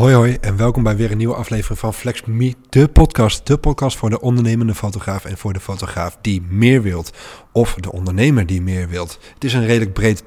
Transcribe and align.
Hoi 0.00 0.14
hoi 0.14 0.36
en 0.40 0.56
welkom 0.56 0.82
bij 0.82 0.96
weer 0.96 1.10
een 1.10 1.16
nieuwe 1.16 1.34
aflevering 1.34 1.78
van 1.78 1.94
Flex 1.94 2.22
Me, 2.24 2.54
de 2.68 2.88
podcast. 2.88 3.46
De 3.46 3.58
podcast 3.58 3.96
voor 3.96 4.10
de 4.10 4.20
ondernemende 4.20 4.74
fotograaf 4.74 5.24
en 5.24 5.38
voor 5.38 5.52
de 5.52 5.60
fotograaf 5.60 6.18
die 6.20 6.42
meer 6.42 6.82
wilt. 6.82 7.12
Of 7.52 7.74
de 7.74 7.92
ondernemer 7.92 8.46
die 8.46 8.62
meer 8.62 8.88
wilt. 8.88 9.18
Het 9.34 9.44
is 9.44 9.52
een 9.52 9.66
redelijk 9.66 9.92
breed 9.92 10.24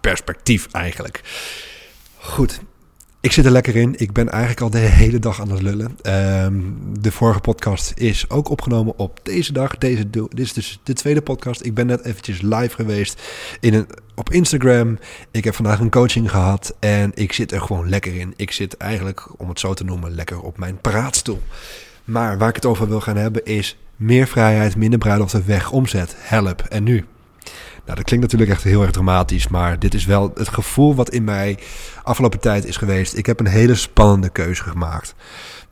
perspectief 0.00 0.66
eigenlijk. 0.70 1.20
Goed, 2.16 2.60
ik 3.26 3.32
zit 3.32 3.44
er 3.44 3.50
lekker 3.50 3.76
in. 3.76 3.94
Ik 3.96 4.12
ben 4.12 4.28
eigenlijk 4.28 4.60
al 4.60 4.70
de 4.70 4.78
hele 4.78 5.18
dag 5.18 5.40
aan 5.40 5.50
het 5.50 5.62
lullen. 5.62 5.98
Ehm, 6.02 6.60
de 7.00 7.12
vorige 7.12 7.40
podcast 7.40 7.92
is 7.96 8.30
ook 8.30 8.48
opgenomen 8.48 8.98
op 8.98 9.20
deze 9.22 9.52
dag. 9.52 9.78
Deze, 9.78 10.10
dit 10.10 10.40
is 10.40 10.52
dus 10.52 10.80
de 10.82 10.92
tweede 10.92 11.22
podcast. 11.22 11.64
Ik 11.64 11.74
ben 11.74 11.86
net 11.86 12.04
eventjes 12.04 12.40
live 12.40 12.74
geweest 12.74 13.22
in 13.60 13.74
een, 13.74 13.86
op 14.14 14.32
Instagram. 14.32 14.98
Ik 15.30 15.44
heb 15.44 15.54
vandaag 15.54 15.80
een 15.80 15.90
coaching 15.90 16.30
gehad 16.30 16.74
en 16.78 17.12
ik 17.14 17.32
zit 17.32 17.52
er 17.52 17.60
gewoon 17.60 17.88
lekker 17.88 18.16
in. 18.16 18.34
Ik 18.36 18.50
zit 18.50 18.76
eigenlijk, 18.76 19.40
om 19.40 19.48
het 19.48 19.60
zo 19.60 19.74
te 19.74 19.84
noemen, 19.84 20.14
lekker 20.14 20.40
op 20.40 20.58
mijn 20.58 20.80
praatstoel. 20.80 21.42
Maar 22.04 22.38
waar 22.38 22.48
ik 22.48 22.54
het 22.54 22.66
over 22.66 22.88
wil 22.88 23.00
gaan 23.00 23.16
hebben 23.16 23.44
is 23.44 23.78
meer 23.96 24.26
vrijheid, 24.26 24.76
minder 24.76 24.98
bruiloften, 24.98 25.46
weg, 25.46 25.72
omzet, 25.72 26.14
help. 26.18 26.60
En 26.60 26.82
nu? 26.82 27.04
Nou, 27.86 27.98
dat 27.98 28.06
klinkt 28.06 28.24
natuurlijk 28.24 28.50
echt 28.50 28.62
heel 28.62 28.82
erg 28.82 28.90
dramatisch, 28.90 29.48
maar 29.48 29.78
dit 29.78 29.94
is 29.94 30.04
wel 30.04 30.30
het 30.34 30.48
gevoel 30.48 30.94
wat 30.94 31.10
in 31.10 31.24
mij 31.24 31.58
afgelopen 32.02 32.40
tijd 32.40 32.64
is 32.64 32.76
geweest. 32.76 33.16
Ik 33.16 33.26
heb 33.26 33.40
een 33.40 33.46
hele 33.46 33.74
spannende 33.74 34.28
keuze 34.28 34.62
gemaakt. 34.62 35.14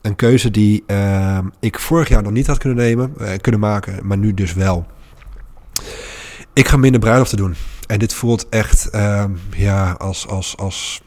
Een 0.00 0.16
keuze 0.16 0.50
die 0.50 0.84
uh, 0.86 1.38
ik 1.60 1.78
vorig 1.78 2.08
jaar 2.08 2.22
nog 2.22 2.32
niet 2.32 2.46
had 2.46 2.58
kunnen 2.58 2.78
nemen, 2.78 3.14
uh, 3.20 3.28
kunnen 3.40 3.60
maken, 3.60 4.06
maar 4.06 4.18
nu 4.18 4.34
dus 4.34 4.54
wel. 4.54 4.86
Ik 6.52 6.68
ga 6.68 6.76
minder 6.76 7.00
bruiloften 7.00 7.38
doen. 7.38 7.54
En 7.86 7.98
dit 7.98 8.14
voelt 8.14 8.48
echt 8.48 8.88
uh, 8.94 9.24
ja, 9.56 9.90
als, 9.90 10.28
als, 10.28 10.56
als 10.56 11.02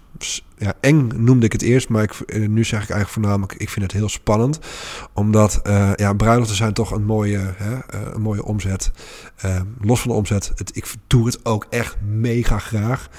ja, 0.57 0.73
eng 0.80 1.12
noemde 1.16 1.45
ik 1.45 1.52
het 1.52 1.62
eerst, 1.62 1.89
maar 1.89 2.03
ik, 2.03 2.12
eh, 2.12 2.48
nu 2.48 2.63
zeg 2.63 2.84
ik 2.84 2.89
eigenlijk 2.89 3.09
voornamelijk, 3.09 3.53
ik 3.53 3.70
vind 3.70 3.85
het 3.85 3.94
heel 3.94 4.09
spannend. 4.09 4.59
Omdat 5.13 5.62
uh, 5.68 5.91
ja, 5.96 6.13
bruiloften 6.13 6.55
zijn 6.55 6.74
toch 6.74 6.91
een 6.91 7.05
mooie, 7.05 7.54
hè, 7.55 7.74
uh, 7.74 8.01
een 8.13 8.21
mooie 8.21 8.43
omzet. 8.43 8.91
Uh, 9.46 9.62
los 9.82 9.99
van 10.01 10.12
de 10.12 10.18
omzet, 10.18 10.51
het, 10.55 10.76
ik 10.76 10.93
doe 11.07 11.26
het 11.26 11.46
ook 11.46 11.68
echt 11.70 11.96
mega 12.01 12.59
graag. 12.59 13.09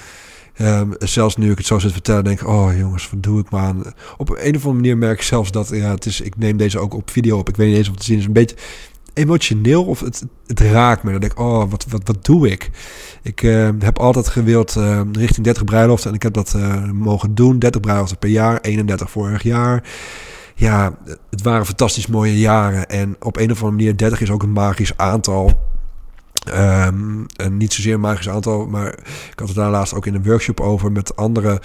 Um, 0.61 0.95
zelfs 0.99 1.37
nu 1.37 1.51
ik 1.51 1.59
het 1.59 1.67
zo 1.67 1.79
zit 1.79 1.93
vertellen, 1.93 2.25
denk 2.25 2.41
ik, 2.41 2.47
oh 2.47 2.77
jongens, 2.77 3.11
wat 3.11 3.23
doe 3.23 3.41
ik 3.41 3.51
maar. 3.51 3.75
Op 4.17 4.31
een 4.31 4.37
of 4.37 4.43
andere 4.45 4.73
manier 4.73 4.99
merk 4.99 5.19
ik 5.19 5.25
zelfs 5.25 5.51
dat, 5.51 5.69
ja, 5.69 5.91
het 5.91 6.07
is, 6.07 6.21
ik 6.21 6.37
neem 6.37 6.57
deze 6.57 6.79
ook 6.79 6.95
op 6.95 7.11
video 7.11 7.39
op. 7.39 7.49
Ik 7.49 7.57
weet 7.57 7.69
niet 7.69 7.77
eens 7.77 7.89
of 7.89 7.97
te 7.97 8.05
zien 8.05 8.19
is, 8.19 8.25
een 8.25 8.33
beetje 8.33 8.57
emotioneel 9.19 9.85
of 9.85 10.01
het, 10.01 10.27
het 10.47 10.61
raakt 10.61 11.03
me. 11.03 11.11
Dan 11.11 11.21
denk 11.21 11.33
ik, 11.33 11.39
oh, 11.39 11.71
wat, 11.71 11.87
wat, 11.89 12.03
wat 12.05 12.25
doe 12.25 12.51
ik? 12.51 12.71
Ik 13.23 13.43
uh, 13.43 13.69
heb 13.79 13.99
altijd 13.99 14.29
gewild 14.29 14.75
uh, 14.77 15.01
richting 15.13 15.45
30 15.45 15.65
bruiloften 15.65 16.11
en 16.11 16.17
ik 16.17 16.23
heb 16.23 16.33
dat 16.33 16.55
uh, 16.57 16.91
mogen 16.91 17.35
doen. 17.35 17.59
30 17.59 17.81
bruiloften 17.81 18.19
per 18.19 18.29
jaar, 18.29 18.61
31 18.61 19.11
vorig 19.11 19.43
jaar. 19.43 19.83
Ja, 20.55 20.99
het 21.31 21.43
waren 21.43 21.67
fantastisch 21.67 22.07
mooie 22.07 22.39
jaren. 22.39 22.89
En 22.89 23.17
op 23.21 23.37
een 23.37 23.51
of 23.51 23.63
andere 23.63 23.77
manier, 23.77 23.97
30 23.97 24.21
is 24.21 24.31
ook 24.31 24.43
een 24.43 24.53
magisch 24.53 24.97
aantal. 24.97 25.67
Um, 26.55 27.27
en 27.37 27.57
niet 27.57 27.73
zozeer 27.73 27.95
een 27.95 28.01
magisch 28.01 28.29
aantal, 28.29 28.67
maar 28.67 28.89
ik 29.33 29.39
had 29.39 29.49
het 29.49 29.57
daar 29.57 29.71
laatst 29.71 29.95
ook 29.95 30.07
in 30.07 30.15
een 30.15 30.25
workshop 30.25 30.61
over 30.61 30.93
met 30.93 31.17
anderen. 31.17 31.59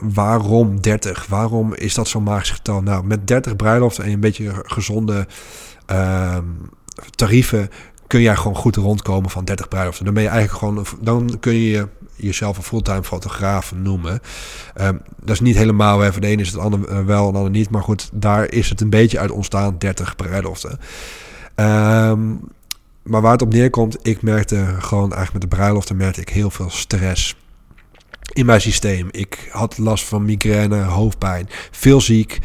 Waarom 0.00 0.80
30? 0.80 1.26
Waarom 1.26 1.74
is 1.74 1.94
dat 1.94 2.08
zo'n 2.08 2.22
magisch 2.22 2.50
getal? 2.50 2.82
Nou, 2.82 3.04
met 3.04 3.26
30 3.26 3.56
bruiloften 3.56 4.04
en 4.04 4.12
een 4.12 4.20
beetje 4.20 4.52
gezonde 4.62 5.26
uh, 5.90 6.36
tarieven 7.10 7.70
kun 8.06 8.20
jij 8.20 8.36
gewoon 8.36 8.56
goed 8.56 8.76
rondkomen 8.76 9.30
van 9.30 9.44
30 9.44 9.68
bruiloften. 9.68 10.04
Dan 10.04 10.14
ben 10.14 10.22
je 10.22 10.28
eigenlijk 10.28 10.58
gewoon, 10.58 10.86
dan 11.00 11.36
kun 11.40 11.54
je 11.54 11.88
jezelf 12.16 12.56
een 12.56 12.62
fulltime 12.62 13.04
fotograaf 13.04 13.74
noemen. 13.74 14.20
Um, 14.80 15.00
dat 15.20 15.30
is 15.30 15.40
niet 15.40 15.56
helemaal, 15.56 16.12
voor 16.12 16.20
de 16.20 16.26
ene 16.26 16.42
is 16.42 16.52
het 16.52 16.60
ander 16.60 17.06
wel 17.06 17.26
en 17.26 17.32
de 17.32 17.38
ander 17.38 17.52
niet. 17.52 17.70
Maar 17.70 17.82
goed, 17.82 18.10
daar 18.12 18.52
is 18.52 18.68
het 18.68 18.80
een 18.80 18.90
beetje 18.90 19.18
uit 19.18 19.30
ontstaan, 19.30 19.78
30 19.78 20.16
bruiloften. 20.16 20.78
Um, 21.56 22.40
maar 23.02 23.20
waar 23.20 23.32
het 23.32 23.42
op 23.42 23.52
neerkomt, 23.52 23.98
ik 24.02 24.22
merkte 24.22 24.56
gewoon 24.78 25.12
eigenlijk 25.12 25.32
met 25.32 25.42
de 25.42 25.56
bruiloften 25.56 25.96
merkte 25.96 26.20
ik 26.20 26.28
heel 26.28 26.50
veel 26.50 26.70
stress 26.70 27.36
in 28.32 28.46
mijn 28.46 28.60
systeem. 28.60 29.08
Ik 29.10 29.48
had 29.50 29.78
last 29.78 30.04
van 30.04 30.24
migraine, 30.24 30.82
hoofdpijn, 30.82 31.48
veel 31.70 32.00
ziek, 32.00 32.38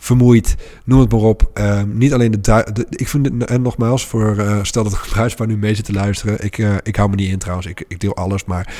vermoeid, 0.00 0.56
noem 0.84 1.00
het 1.00 1.12
maar 1.12 1.20
op. 1.20 1.50
Uh, 1.54 1.82
niet 1.82 2.12
alleen 2.12 2.30
de, 2.30 2.86
ik 2.90 3.08
vind 3.08 3.26
het, 3.26 3.44
en 3.44 3.62
nogmaals, 3.62 4.06
voor 4.06 4.36
uh, 4.36 4.58
stel 4.62 4.84
dat 4.84 4.92
een 4.92 5.10
bruidspaar 5.10 5.46
nu 5.46 5.56
mee 5.56 5.74
zit 5.74 5.84
te 5.84 5.92
luisteren. 5.92 6.44
Ik, 6.44 6.58
uh, 6.58 6.74
ik 6.82 6.96
hou 6.96 7.10
me 7.10 7.16
niet 7.16 7.30
in 7.30 7.38
trouwens, 7.38 7.66
ik, 7.66 7.84
ik 7.88 8.00
deel 8.00 8.16
alles, 8.16 8.44
maar 8.44 8.74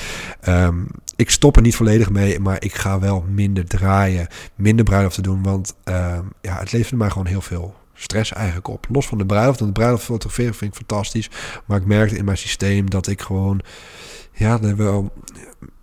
um, 0.49 0.87
ik 1.17 1.31
stop 1.31 1.57
er 1.57 1.63
niet 1.63 1.77
volledig 1.77 2.11
mee. 2.11 2.39
Maar 2.39 2.63
ik 2.63 2.75
ga 2.75 2.99
wel 2.99 3.25
minder 3.29 3.65
draaien, 3.65 4.27
minder 4.55 4.85
bruiloft 4.85 5.23
doen, 5.23 5.43
want 5.43 5.75
ehm, 5.85 6.25
ja, 6.41 6.59
het 6.59 6.73
levert 6.73 6.99
mij 6.99 7.11
gewoon 7.11 7.27
heel 7.27 7.41
veel 7.41 7.75
stress 7.95 8.33
eigenlijk 8.33 8.69
op. 8.69 8.87
Los 8.91 9.07
van 9.07 9.19
de 9.19 9.27
bruiloft. 9.27 9.61
En 9.61 9.67
de 9.67 9.73
bruiloft 9.73 10.05
fotograferen 10.05 10.55
vind 10.55 10.71
ik 10.71 10.77
fantastisch. 10.77 11.31
Maar 11.67 11.79
ik 11.79 11.87
merkte 11.87 12.17
in 12.17 12.25
mijn 12.25 12.37
systeem 12.37 12.91
dat 12.91 13.07
ik 13.07 13.21
gewoon... 13.21 13.61
Ja, 14.33 14.75
wel 14.77 15.13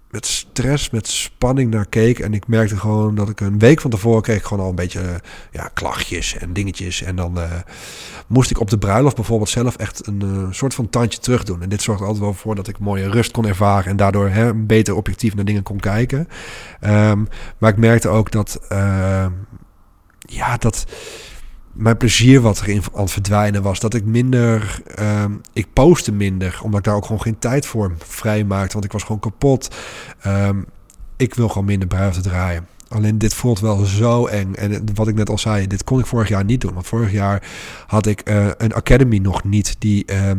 met 0.10 0.26
stress, 0.26 0.90
met 0.90 1.08
spanning 1.08 1.72
naar 1.72 1.86
keek. 1.86 2.20
En 2.20 2.34
ik 2.34 2.48
merkte 2.48 2.78
gewoon 2.78 3.16
dat 3.16 3.30
ik 3.30 3.40
een 3.40 3.60
week 3.60 3.82
van 3.82 3.92
tevoren 3.92 4.22
kreeg 4.22 4.44
gewoon 4.44 4.64
al 4.64 4.70
een 4.70 4.76
beetje 4.76 5.22
ja, 5.52 5.70
klachtjes 5.74 6.38
en 6.38 6.54
dingetjes. 6.54 7.02
En 7.02 7.16
dan 7.16 7.38
uh, 7.38 7.52
moest 8.28 8.52
ik 8.52 8.60
op 8.60 8.70
de 8.70 8.78
bruiloft 8.78 9.16
bijvoorbeeld 9.16 9.50
zelf 9.50 9.76
echt 9.76 10.08
een 10.08 10.22
uh, 10.24 10.48
soort 10.52 10.74
van 10.74 10.90
tandje 10.90 11.20
terug 11.20 11.44
doen. 11.44 11.62
En 11.62 11.70
dit 11.70 11.82
zorgde 11.82 12.06
altijd 12.06 12.24
wel 12.24 12.34
voor 12.34 12.56
dat 12.56 12.68
ik 12.68 12.80
mooie 12.80 13.10
rust 13.10 13.32
kon 13.32 13.46
ervaren. 13.46 13.90
En 13.90 13.98
daardoor 13.98 14.30
hè, 14.30 14.54
beter 14.54 14.96
objectief 14.96 15.36
naar 15.36 15.46
dingen 15.46 15.64
kon 15.64 15.80
kijken. 15.80 16.28
Um, 16.82 17.28
maar 17.58 17.72
ik 17.72 17.78
merkte 17.78 18.10
ook 18.10 18.32
dat... 18.32 18.60
Uh, 18.72 19.26
ja, 20.20 20.58
dat 20.58 20.86
mijn 21.78 21.98
plezier 21.98 22.42
wat 22.42 22.62
erin 22.62 22.82
aan 22.94 23.02
het 23.02 23.12
verdwijnen 23.12 23.62
was. 23.62 23.80
Dat 23.80 23.94
ik 23.94 24.06
minder, 24.06 24.82
um, 25.00 25.42
ik 25.54 25.68
postte 25.74 26.12
minder, 26.12 26.60
omdat 26.64 26.80
ik 26.80 26.86
daar 26.86 26.96
ook 26.96 27.06
gewoon 27.06 27.22
geen 27.22 27.40
tijd 27.40 27.66
voor 27.66 27.96
vrij 27.98 28.44
maakte. 28.44 28.74
Want 28.74 28.86
ik 28.86 28.92
was 28.92 29.04
gewoon 29.04 29.20
kapot. 29.20 29.76
Um, 30.26 30.66
ik 31.18 31.34
wil 31.34 31.48
gewoon 31.48 31.66
minder 31.66 31.88
buiten 31.88 32.22
draaien. 32.22 32.68
Alleen 32.90 33.18
dit 33.18 33.34
voelt 33.34 33.60
wel 33.60 33.86
zo 33.86 34.26
eng. 34.26 34.54
En 34.54 34.84
wat 34.94 35.08
ik 35.08 35.16
net 35.16 35.30
al 35.30 35.38
zei, 35.38 35.68
dit 35.68 35.84
kon 35.84 36.00
ik 36.00 36.06
vorig 36.06 36.28
jaar 36.28 36.46
niet 36.46 36.62
doen. 36.62 36.74
Want 36.74 36.88
vorig 36.88 37.12
jaar 37.12 37.44
had 37.88 38.06
ik 38.06 38.30
uh, 38.30 38.48
een 38.58 38.74
academy 38.74 39.18
nog 39.18 39.44
niet 39.44 39.76
die 39.80 40.04
uh, 40.12 40.32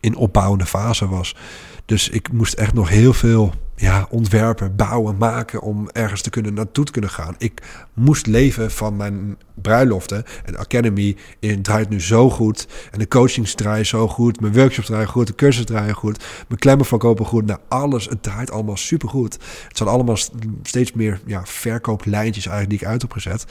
in 0.00 0.16
opbouwende 0.16 0.66
fase 0.66 1.08
was. 1.08 1.36
Dus 1.84 2.08
ik 2.08 2.32
moest 2.32 2.54
echt 2.54 2.74
nog 2.74 2.88
heel 2.88 3.12
veel 3.12 3.54
ja, 3.76 4.06
ontwerpen, 4.10 4.76
bouwen, 4.76 5.16
maken 5.16 5.60
om 5.60 5.88
ergens 5.92 6.22
te 6.22 6.30
kunnen 6.30 6.54
naartoe 6.54 6.84
te 6.84 6.92
kunnen 6.92 7.10
gaan. 7.10 7.34
Ik 7.38 7.62
moest 7.94 8.26
leven 8.26 8.70
van 8.70 8.96
mijn 8.96 9.36
bruiloften. 9.54 10.24
En 10.44 10.56
Academy 10.56 11.16
draait 11.62 11.88
nu 11.88 12.00
zo 12.00 12.30
goed. 12.30 12.68
En 12.90 12.98
de 12.98 13.08
coachings 13.08 13.54
draaien 13.54 13.86
zo 13.86 14.08
goed. 14.08 14.40
Mijn 14.40 14.52
workshops 14.52 14.86
draaien 14.86 15.08
goed. 15.08 15.26
De 15.26 15.34
cursussen 15.34 15.74
draaien 15.74 15.94
goed. 15.94 16.24
Mijn 16.48 16.60
klemmen 16.60 16.86
verkopen 16.86 17.26
goed. 17.26 17.46
Nou, 17.46 17.58
alles. 17.68 18.08
Het 18.08 18.22
draait 18.22 18.50
allemaal 18.50 18.76
supergoed. 18.76 19.38
Het 19.68 19.76
zijn 19.76 19.88
allemaal 19.88 20.16
steeds 20.62 20.92
meer 20.92 21.20
ja, 21.26 21.42
verkooplijntjes 21.44 22.46
eigenlijk 22.46 22.78
die 22.78 22.88
ik 22.88 22.92
uit 22.92 23.02
heb 23.02 23.12
gezet. 23.12 23.44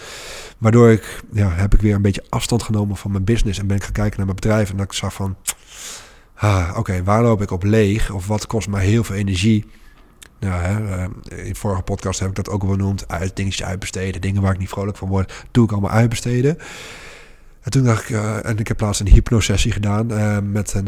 Waardoor 0.57 0.91
ik, 0.91 1.23
ja, 1.31 1.49
heb 1.49 1.73
ik 1.73 1.81
weer 1.81 1.95
een 1.95 2.01
beetje 2.01 2.25
afstand 2.29 2.63
genomen 2.63 2.95
van 2.95 3.11
mijn 3.11 3.23
business. 3.23 3.59
En 3.59 3.67
ben 3.67 3.77
ik 3.77 3.83
gaan 3.83 3.91
kijken 3.91 4.17
naar 4.17 4.25
mijn 4.25 4.39
bedrijf. 4.39 4.69
En 4.69 4.77
dat 4.77 4.85
ik 4.85 4.93
zag 4.93 5.13
van, 5.13 5.35
ah, 6.35 6.73
oké, 6.77 7.03
waar 7.03 7.23
loop 7.23 7.41
ik 7.41 7.51
op 7.51 7.63
leeg? 7.63 8.11
Of 8.11 8.27
wat 8.27 8.47
kost 8.47 8.67
mij 8.67 8.85
heel 8.85 9.03
veel 9.03 9.15
energie? 9.15 9.65
Nou, 10.43 10.61
hè, 10.61 11.03
in 11.35 11.53
de 11.53 11.55
vorige 11.55 11.81
podcast 11.81 12.19
heb 12.19 12.29
ik 12.29 12.35
dat 12.35 12.49
ook 12.49 12.61
al 12.61 12.67
benoemd. 12.67 13.07
Uit, 13.07 13.35
dingetjes 13.35 13.67
uitbesteden. 13.67 14.21
Dingen 14.21 14.41
waar 14.41 14.53
ik 14.53 14.59
niet 14.59 14.69
vrolijk 14.69 14.97
van 14.97 15.07
word. 15.07 15.45
Doe 15.51 15.65
ik 15.65 15.71
allemaal 15.71 15.91
uitbesteden. 15.91 16.57
En 17.61 17.71
toen 17.71 17.83
dacht 17.83 18.03
ik, 18.03 18.09
uh, 18.09 18.45
en 18.45 18.57
ik 18.57 18.67
heb 18.67 18.79
laatst 18.79 19.01
een 19.01 19.07
hypnosessie 19.07 19.71
gedaan 19.71 20.11
uh, 20.11 20.37
met 20.39 20.73
een, 20.73 20.87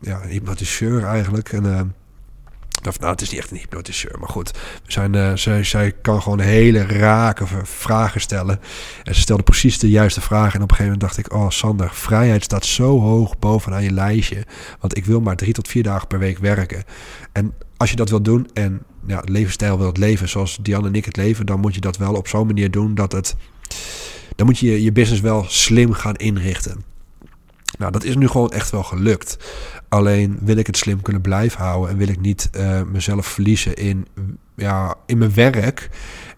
ja, 0.00 0.20
hypnotiseur 0.20 1.04
eigenlijk. 1.04 1.52
En, 1.52 1.62
nou, 1.62 3.10
het 3.10 3.20
is 3.20 3.30
niet 3.30 3.40
echt 3.40 3.50
een 3.50 3.56
hypnotiseur, 3.56 4.18
maar 4.18 4.28
goed. 4.28 4.50
We 4.84 4.92
zijn, 4.92 5.38
zij, 5.38 5.64
zij 5.64 5.92
kan 5.92 6.22
gewoon 6.22 6.40
hele 6.40 6.86
rake 6.86 7.46
vragen 7.62 8.20
stellen. 8.20 8.60
En 9.02 9.14
ze 9.14 9.20
stelde 9.20 9.42
precies 9.42 9.78
de 9.78 9.90
juiste 9.90 10.20
vragen. 10.20 10.54
En 10.54 10.62
op 10.62 10.70
een 10.70 10.76
gegeven 10.76 10.98
moment 10.98 11.00
dacht 11.00 11.26
ik, 11.26 11.32
oh 11.32 11.50
Sander, 11.50 11.90
vrijheid 11.92 12.44
staat 12.44 12.64
zo 12.64 13.00
hoog 13.00 13.38
bovenaan 13.38 13.82
je 13.82 13.92
lijstje. 13.92 14.46
Want 14.80 14.96
ik 14.96 15.04
wil 15.04 15.20
maar 15.20 15.36
drie 15.36 15.52
tot 15.52 15.68
vier 15.68 15.82
dagen 15.82 16.06
per 16.06 16.18
week 16.18 16.38
werken. 16.38 16.84
En 17.32 17.54
als 17.80 17.90
je 17.90 17.96
dat 17.96 18.08
wilt 18.08 18.24
doen 18.24 18.48
en 18.52 18.82
ja, 19.06 19.22
levensstijl 19.24 19.78
wilt 19.78 19.96
leven 19.96 20.28
zoals 20.28 20.58
Diane 20.62 20.86
en 20.86 20.94
ik 20.94 21.04
het 21.04 21.16
leven, 21.16 21.46
dan 21.46 21.60
moet 21.60 21.74
je 21.74 21.80
dat 21.80 21.96
wel 21.96 22.14
op 22.14 22.28
zo'n 22.28 22.46
manier 22.46 22.70
doen 22.70 22.94
dat 22.94 23.12
het. 23.12 23.36
Dan 24.36 24.46
moet 24.46 24.58
je 24.58 24.82
je 24.82 24.92
business 24.92 25.20
wel 25.20 25.44
slim 25.48 25.92
gaan 25.92 26.14
inrichten. 26.14 26.84
Nou, 27.78 27.92
dat 27.92 28.04
is 28.04 28.16
nu 28.16 28.28
gewoon 28.28 28.50
echt 28.50 28.70
wel 28.70 28.82
gelukt. 28.82 29.36
Alleen 29.88 30.38
wil 30.40 30.56
ik 30.56 30.66
het 30.66 30.76
slim 30.76 31.02
kunnen 31.02 31.22
blijven 31.22 31.60
houden 31.60 31.90
en 31.90 31.96
wil 31.96 32.08
ik 32.08 32.20
niet 32.20 32.50
uh, 32.56 32.82
mezelf 32.82 33.26
verliezen 33.26 33.74
in, 33.74 34.06
ja, 34.56 34.94
in 35.06 35.18
mijn 35.18 35.34
werk. 35.34 35.90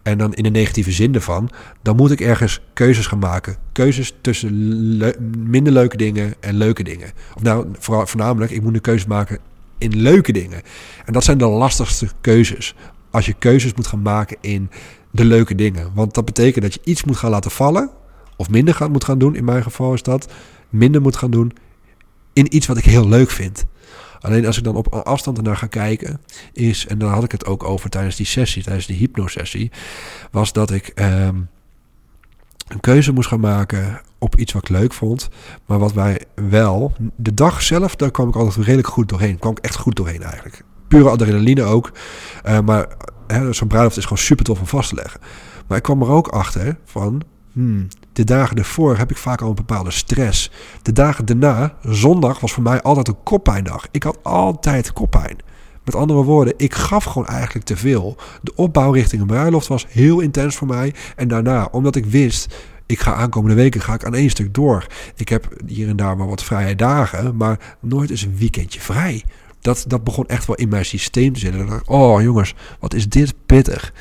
En 0.03 0.19
dan 0.19 0.35
in 0.35 0.43
de 0.43 0.50
negatieve 0.50 0.93
zin 0.93 1.15
ervan, 1.15 1.50
dan 1.83 1.97
moet 1.97 2.11
ik 2.11 2.21
ergens 2.21 2.61
keuzes 2.73 3.06
gaan 3.06 3.19
maken. 3.19 3.56
Keuzes 3.73 4.15
tussen 4.21 4.97
minder 5.38 5.73
leuke 5.73 5.97
dingen 5.97 6.35
en 6.41 6.55
leuke 6.55 6.83
dingen. 6.83 7.11
Of 7.35 7.43
nou, 7.43 7.67
voornamelijk, 7.79 8.53
ik 8.53 8.62
moet 8.62 8.75
een 8.75 8.81
keuze 8.81 9.09
maken 9.09 9.38
in 9.82 9.96
leuke 9.96 10.32
dingen. 10.32 10.62
En 11.05 11.12
dat 11.12 11.25
zijn 11.25 11.38
de 11.38 11.46
lastigste 11.46 12.08
keuzes. 12.20 12.75
Als 13.11 13.26
je 13.26 13.32
keuzes 13.32 13.75
moet 13.75 13.87
gaan 13.87 14.02
maken 14.02 14.37
in 14.40 14.70
de 15.11 15.25
leuke 15.25 15.55
dingen. 15.55 15.90
Want 15.94 16.14
dat 16.14 16.25
betekent 16.25 16.64
dat 16.64 16.75
je 16.75 16.81
iets 16.84 17.05
moet 17.05 17.17
gaan 17.17 17.31
laten 17.31 17.50
vallen. 17.50 17.90
Of 18.37 18.49
minder 18.49 18.75
gaat, 18.75 18.90
moet 18.90 19.05
gaan 19.05 19.19
doen. 19.19 19.37
In 19.37 19.44
mijn 19.44 19.62
geval 19.62 19.94
is 19.94 20.02
dat 20.02 20.32
minder 20.69 21.00
moet 21.00 21.17
gaan 21.17 21.31
doen. 21.31 21.52
In 22.32 22.56
iets 22.56 22.67
wat 22.67 22.76
ik 22.76 22.84
heel 22.84 23.08
leuk 23.08 23.31
vind. 23.31 23.64
Alleen 24.20 24.46
als 24.46 24.56
ik 24.58 24.64
dan 24.64 24.76
op 24.76 24.94
afstand 24.94 25.37
ernaar 25.37 25.56
ga 25.56 25.67
kijken, 25.67 26.20
is, 26.52 26.87
en 26.87 26.99
daar 26.99 27.11
had 27.11 27.25
ik 27.25 27.32
het 27.32 27.46
ook 27.46 27.64
over 27.64 27.90
tijdens 27.90 28.17
die 28.17 28.26
sessie, 28.26 28.62
tijdens 28.62 28.87
die 28.87 28.96
hypnosessie, 28.96 29.70
was 30.31 30.52
dat 30.52 30.70
ik 30.70 30.87
ehm, 30.87 31.37
een 32.69 32.81
keuze 32.81 33.12
moest 33.12 33.28
gaan 33.28 33.40
maken 33.40 34.00
op 34.23 34.37
iets 34.37 34.53
wat 34.53 34.63
ik 34.63 34.69
leuk 34.69 34.93
vond. 34.93 35.29
Maar 35.67 35.79
wat 35.79 35.93
wij 35.93 36.25
wel, 36.35 36.93
de 37.17 37.35
dag 37.35 37.63
zelf, 37.63 37.97
daar 37.97 38.11
kwam 38.11 38.29
ik 38.29 38.37
altijd 38.37 38.65
redelijk 38.65 38.89
goed 38.89 39.09
doorheen. 39.09 39.39
kwam 39.39 39.53
ik 39.53 39.59
echt 39.59 39.77
goed 39.77 39.97
doorheen 39.97 40.23
eigenlijk. 40.23 40.65
Pure 40.89 41.09
adrenaline 41.09 41.63
ook. 41.63 41.93
Uh, 42.47 42.61
maar 42.61 42.87
zo'n 43.51 43.69
bruiloft 43.69 43.97
is 43.97 44.03
gewoon 44.03 44.19
super 44.19 44.45
tof 44.45 44.61
om 44.61 44.67
vast 44.67 44.89
te 44.89 44.95
leggen. 44.95 45.21
Maar 45.67 45.77
ik 45.77 45.83
kwam 45.83 46.03
er 46.03 46.09
ook 46.09 46.29
achter 46.29 46.77
van, 46.85 47.23
hmm, 47.53 47.89
de 48.13 48.25
dagen 48.25 48.57
ervoor 48.57 48.97
heb 48.97 49.11
ik 49.11 49.17
vaak 49.17 49.41
al 49.41 49.49
een 49.49 49.55
bepaalde 49.55 49.91
stress. 49.91 50.51
De 50.83 50.93
dagen 50.93 51.25
daarna, 51.25 51.77
zondag, 51.83 52.41
was 52.41 52.53
voor 52.53 52.63
mij 52.63 52.83
altijd 52.83 53.09
een 53.09 53.23
koppijndag. 53.23 53.87
Ik 53.91 54.03
had 54.03 54.19
altijd 54.23 54.93
koppijn. 54.93 55.37
Met 55.85 55.95
andere 55.95 56.23
woorden, 56.23 56.55
ik 56.57 56.75
gaf 56.75 57.05
gewoon 57.05 57.29
eigenlijk 57.29 57.67
te 57.67 57.77
veel. 57.77 58.17
De 58.43 58.53
opbouw 58.55 58.93
richting 58.93 59.21
een 59.21 59.27
bruiloft 59.27 59.67
was 59.67 59.87
heel 59.89 60.21
intens 60.21 60.57
voor 60.57 60.67
mij. 60.67 60.95
En 61.17 61.29
daarna, 61.29 61.69
omdat 61.71 61.97
ik 61.97 62.07
wist, 62.07 62.55
ik 62.93 63.00
ga 63.00 63.15
aankomende 63.15 63.56
weken 63.56 63.81
ga 63.81 63.94
ik 63.94 64.05
aan 64.05 64.15
één 64.15 64.31
stuk 64.31 64.55
door. 64.55 64.87
Ik 65.15 65.29
heb 65.29 65.49
hier 65.67 65.89
en 65.89 65.97
daar 65.97 66.17
wel 66.17 66.29
wat 66.29 66.44
vrije 66.44 66.77
dagen, 66.77 67.37
maar 67.37 67.77
nooit 67.81 68.11
eens 68.11 68.23
een 68.23 68.37
weekendje 68.37 68.81
vrij. 68.81 69.25
Dat, 69.61 69.85
dat 69.87 70.05
begon 70.05 70.27
echt 70.27 70.47
wel 70.47 70.56
in 70.56 70.69
mijn 70.69 70.85
systeem 70.85 71.33
te 71.33 71.41
zitten. 71.41 71.83
oh 71.87 72.23
jongens, 72.23 72.55
wat 72.81 72.94
is 72.94 73.09
dit 73.09 73.35
pittig. 73.47 73.93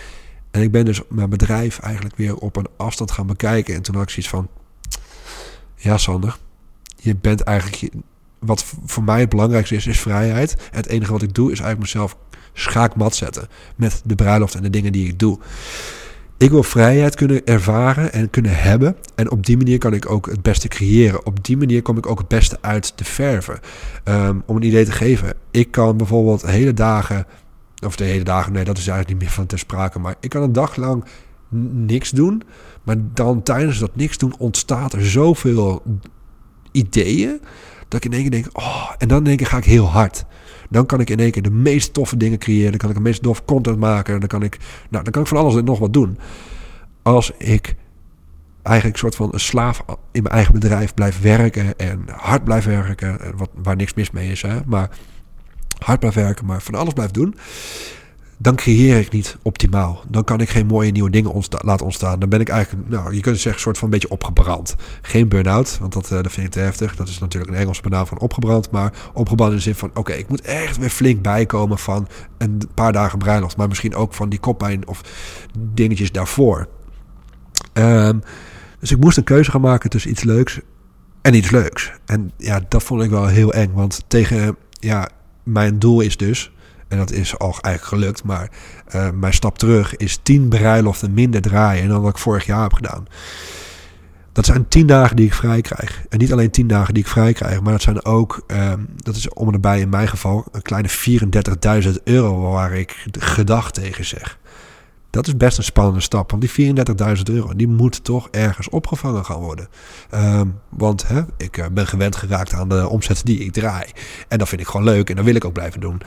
En 0.52 0.62
ik 0.62 0.72
ben 0.72 0.86
dus 0.86 1.02
mijn 1.10 1.30
bedrijf 1.30 1.80
eigenlijk 1.80 2.16
weer 2.16 2.36
op 2.36 2.56
een 2.56 2.68
afstand 2.78 3.12
gaan 3.12 3.28
bekijken. 3.28 3.76
En 3.76 3.82
toen 3.82 3.96
had 3.96 4.04
ik 4.04 4.10
zoiets 4.10 4.30
van, 4.30 4.48
ja 5.76 5.98
Sander, 5.98 6.38
je 6.96 7.16
bent 7.16 7.42
eigenlijk, 7.42 7.94
wat 8.40 8.66
voor 8.86 9.04
mij 9.04 9.20
het 9.20 9.30
belangrijkste 9.30 9.76
is, 9.76 9.88
is 9.88 10.00
vrijheid. 10.00 10.56
En 10.56 10.78
het 10.78 10.88
enige 10.88 11.12
wat 11.12 11.22
ik 11.22 11.34
doe 11.34 11.52
is 11.52 11.60
eigenlijk 11.60 11.94
mezelf 11.94 12.18
schaakmat 12.54 13.16
zetten 13.16 13.48
met 13.76 14.02
de 14.06 14.16
bruiloft 14.16 14.56
en 14.56 14.64
de 14.64 14.70
dingen 14.70 14.92
die 14.92 15.08
ik 15.08 15.20
doe. 15.20 15.40
Ik 16.42 16.50
wil 16.50 16.64
vrijheid 16.64 17.16
kunnen 17.16 17.46
ervaren 17.46 18.14
en 18.14 18.30
kunnen 18.30 18.56
hebben. 18.56 18.96
En 19.16 19.32
op 19.32 19.46
die 19.46 19.58
manier 19.58 19.78
kan 19.78 19.94
ik 19.94 20.12
ook 20.12 20.26
het 20.26 20.42
beste 20.42 20.68
creëren. 20.68 21.26
Op 21.26 21.46
die 21.46 21.58
manier 21.58 21.82
kom 21.82 21.98
ik 21.98 22.06
ook 22.06 22.18
het 22.18 22.28
beste 22.28 22.58
uit 22.62 22.94
de 22.96 23.04
verven. 23.04 23.60
Ehm, 24.04 24.40
om 24.46 24.56
een 24.56 24.64
idee 24.64 24.86
te 24.86 24.92
geven. 24.92 25.34
Ik 25.52 25.72
kan 25.72 25.98
bijvoorbeeld 25.98 26.42
hele 26.42 26.74
dagen. 26.74 27.26
Of 27.86 27.96
de 27.96 28.04
hele 28.04 28.24
dagen, 28.24 28.54
nee, 28.54 28.64
dat 28.64 28.78
is 28.78 28.88
eigenlijk 28.88 29.10
niet 29.10 29.28
meer 29.28 29.38
van 29.38 29.46
ter 29.46 29.60
sprake. 29.60 30.00
Maar 30.00 30.16
ik 30.20 30.30
kan 30.30 30.42
een 30.42 30.54
dag 30.54 30.76
lang 30.76 31.06
niks 31.74 32.10
doen. 32.10 32.44
Maar 32.84 32.96
dan 33.14 33.44
tijdens 33.44 33.80
dat 33.80 33.96
niks 33.96 34.18
doen 34.18 34.36
ontstaat 34.38 34.94
er 34.94 35.06
zoveel 35.06 35.84
ideeën. 36.72 37.42
Dat 37.88 38.04
ik 38.04 38.06
in 38.06 38.14
één 38.14 38.22
keer 38.22 38.42
denk, 38.42 38.58
oh, 38.58 38.92
en 38.98 39.08
dan 39.08 39.24
denk 39.24 39.40
ik 39.40 39.48
ga 39.48 39.58
ik 39.58 39.66
heel 39.66 39.90
hard. 39.90 40.26
Dan 40.72 40.86
kan 40.86 41.00
ik 41.00 41.10
in 41.10 41.20
één 41.20 41.32
keer 41.32 41.42
de 41.42 41.52
meest 41.52 41.94
toffe 41.94 42.18
dingen 42.18 42.38
creëren. 42.38 42.70
Dan 42.70 42.80
kan 42.80 42.90
ik 42.90 42.96
de 42.96 43.02
meest 43.02 43.22
toffe 43.22 43.44
content 43.46 43.78
maken. 43.78 44.20
Dan 44.20 44.30
kan 44.30 44.44
ik, 44.44 44.58
nou, 44.90 45.04
dan 45.04 45.14
kan 45.14 45.22
ik 45.22 45.28
van 45.28 45.38
alles 45.38 45.56
en 45.56 45.64
nog 45.64 45.80
wat 45.80 45.94
doen. 45.94 46.18
Als 47.02 47.32
ik 47.38 47.76
eigenlijk 48.64 48.96
een 48.96 49.02
soort 49.02 49.16
van 49.16 49.30
een 49.34 49.40
slaaf 49.40 49.84
in 50.12 50.24
mijn 50.24 50.36
eigen 50.36 50.54
bedrijf 50.54 50.94
blijf 50.94 51.22
werken 51.22 51.78
en 51.78 52.04
hard 52.08 52.44
blijf 52.44 52.66
werken, 52.66 53.20
wat, 53.38 53.50
waar 53.56 53.76
niks 53.76 53.94
mis 53.94 54.12
mee 54.12 54.32
is, 54.32 54.42
hè, 54.42 54.60
maar 54.66 54.90
hard 55.84 56.00
blijf 56.00 56.14
werken, 56.14 56.46
maar 56.46 56.62
van 56.62 56.76
alles 56.76 56.94
blijf 56.94 57.12
doen, 57.12 57.36
dan 58.42 58.56
creëer 58.56 59.00
ik 59.00 59.12
niet 59.12 59.38
optimaal. 59.42 60.04
Dan 60.08 60.24
kan 60.24 60.42
ik 60.42 60.50
geen 60.50 60.66
mooie 60.66 60.92
nieuwe 60.92 61.10
dingen 61.10 61.44
laten 61.50 61.86
ontstaan. 61.86 62.20
Dan 62.20 62.30
ben 62.30 62.40
ik 62.40 62.50
eigenlijk, 62.50 62.90
nou, 62.90 63.14
je 63.16 63.22
kunt 63.22 63.36
zeggen, 63.36 63.54
een 63.54 63.60
soort 63.60 63.78
van 63.78 63.88
een 63.88 63.94
beetje 63.94 64.10
opgebrand. 64.10 64.76
Geen 65.02 65.28
burn-out, 65.28 65.78
want 65.80 65.94
dat, 65.94 66.12
uh, 66.12 66.22
dat 66.22 66.32
vind 66.32 66.46
ik 66.46 66.52
te 66.52 66.60
heftig. 66.60 66.96
Dat 66.96 67.08
is 67.08 67.20
natuurlijk 67.20 67.52
een 67.52 67.58
Engelse 67.58 67.82
benaming 67.82 68.10
van 68.10 68.20
opgebrand. 68.20 68.72
Maar 68.72 68.94
opgebrand 69.14 69.52
in 69.52 69.58
de 69.58 69.64
zin 69.64 69.76
van, 69.76 69.92
oké, 69.94 70.14
ik 70.14 70.28
moet 70.28 70.42
echt 70.42 70.78
weer 70.78 70.90
flink 70.90 71.22
bijkomen 71.22 71.78
van 71.78 72.08
een 72.38 72.62
paar 72.74 72.92
dagen 72.92 73.20
bruiloft. 73.20 73.58
Maar 73.58 73.68
misschien 73.68 73.96
ook 73.96 74.14
van 74.14 74.30
die 74.30 74.40
koppijn 74.40 74.88
of 74.88 75.02
dingetjes 75.60 76.12
daarvoor. 76.12 76.68
Ehm, 77.74 78.20
dus 78.80 78.92
ik 78.92 79.00
moest 79.00 79.18
een 79.18 79.24
keuze 79.24 79.52
gaan 79.52 79.62
maken 79.62 79.90
tussen 79.90 80.12
iets 80.12 80.24
leuks 80.24 80.60
en 81.22 81.34
iets 81.34 81.52
leuks. 81.52 81.92
En 82.06 82.32
ja, 82.38 82.62
dat 82.70 82.84
vond 82.84 83.04
ik 83.04 83.10
wel 83.10 83.28
heel 83.28 83.54
eng. 83.54 83.72
Want 83.74 84.04
tegen, 84.08 84.56
ja, 84.80 85.10
mijn 85.44 85.80
doel 85.80 86.02
is 86.02 86.18
dus 86.18 86.52
en 86.92 86.98
dat 86.98 87.12
is 87.12 87.38
al 87.38 87.56
eigenlijk 87.62 87.84
gelukt. 87.84 88.24
Maar 88.24 88.50
uh, 88.96 89.10
mijn 89.10 89.34
stap 89.34 89.58
terug 89.58 89.96
is 89.96 90.20
tien 90.24 90.48
bruiloften 90.48 91.14
minder 91.14 91.42
draaien 91.42 91.88
dan 91.88 92.02
wat 92.02 92.12
ik 92.12 92.18
vorig 92.18 92.46
jaar 92.46 92.62
heb 92.62 92.74
gedaan. 92.74 93.08
Dat 94.32 94.46
zijn 94.46 94.68
tien 94.68 94.88
dagen 94.88 95.16
die 95.16 95.26
ik 95.26 95.34
vrij 95.34 95.62
krijg. 95.62 96.04
En 96.10 96.18
niet 96.18 96.32
alleen 96.32 96.52
tien 96.52 96.68
dagen 96.68 96.94
die 96.94 97.04
ik 97.04 97.10
vrij 97.10 97.34
krijg, 97.34 97.62
maar 97.62 97.72
dat 97.72 97.82
zijn 97.82 98.06
ook, 98.06 98.44
um, 98.48 98.88
dat 98.96 99.16
is 99.16 99.30
om 99.30 99.48
en 99.48 99.54
erbij 99.54 99.80
in 99.80 99.90
mijn 99.90 100.08
geval, 100.08 100.46
een 100.52 100.62
kleine 100.62 100.90
34.000 101.84 102.04
euro 102.04 102.52
waar 102.52 102.74
ik 102.74 103.06
gedacht 103.20 103.74
tegen 103.74 104.06
zeg. 104.06 104.40
Dat 105.10 105.28
is 105.28 105.38
best 105.38 105.58
een 105.58 105.64
spannende 105.64 106.02
stap, 106.02 106.32
want 106.32 106.56
die 106.56 106.76
34.000 107.18 107.24
euro, 107.24 107.56
die 107.56 107.68
moet 107.68 108.04
toch 108.04 108.28
ergens 108.30 108.70
opgevangen 108.70 109.26
gaan 109.26 109.40
worden. 109.40 109.68
Um, 110.14 110.60
want 110.70 111.08
hè, 111.08 111.22
ik 111.38 111.58
uh, 111.58 111.66
ben 111.72 111.88
gewend 111.88 112.16
geraakt 112.16 112.54
aan 112.54 112.70
de 112.70 112.88
omzet 112.88 113.22
die 113.26 113.40
ik 113.40 113.52
draai. 113.52 113.86
En 114.28 114.38
dat 114.38 114.50
vind 114.50 114.62
ik 114.62 114.68
gewoon 114.68 114.86
leuk 114.86 115.10
en 115.10 115.16
dat 115.16 115.26
wil 115.26 115.36
ik 115.36 115.46
ook 115.46 115.54
blijven 115.54 115.80
doen. 115.80 116.02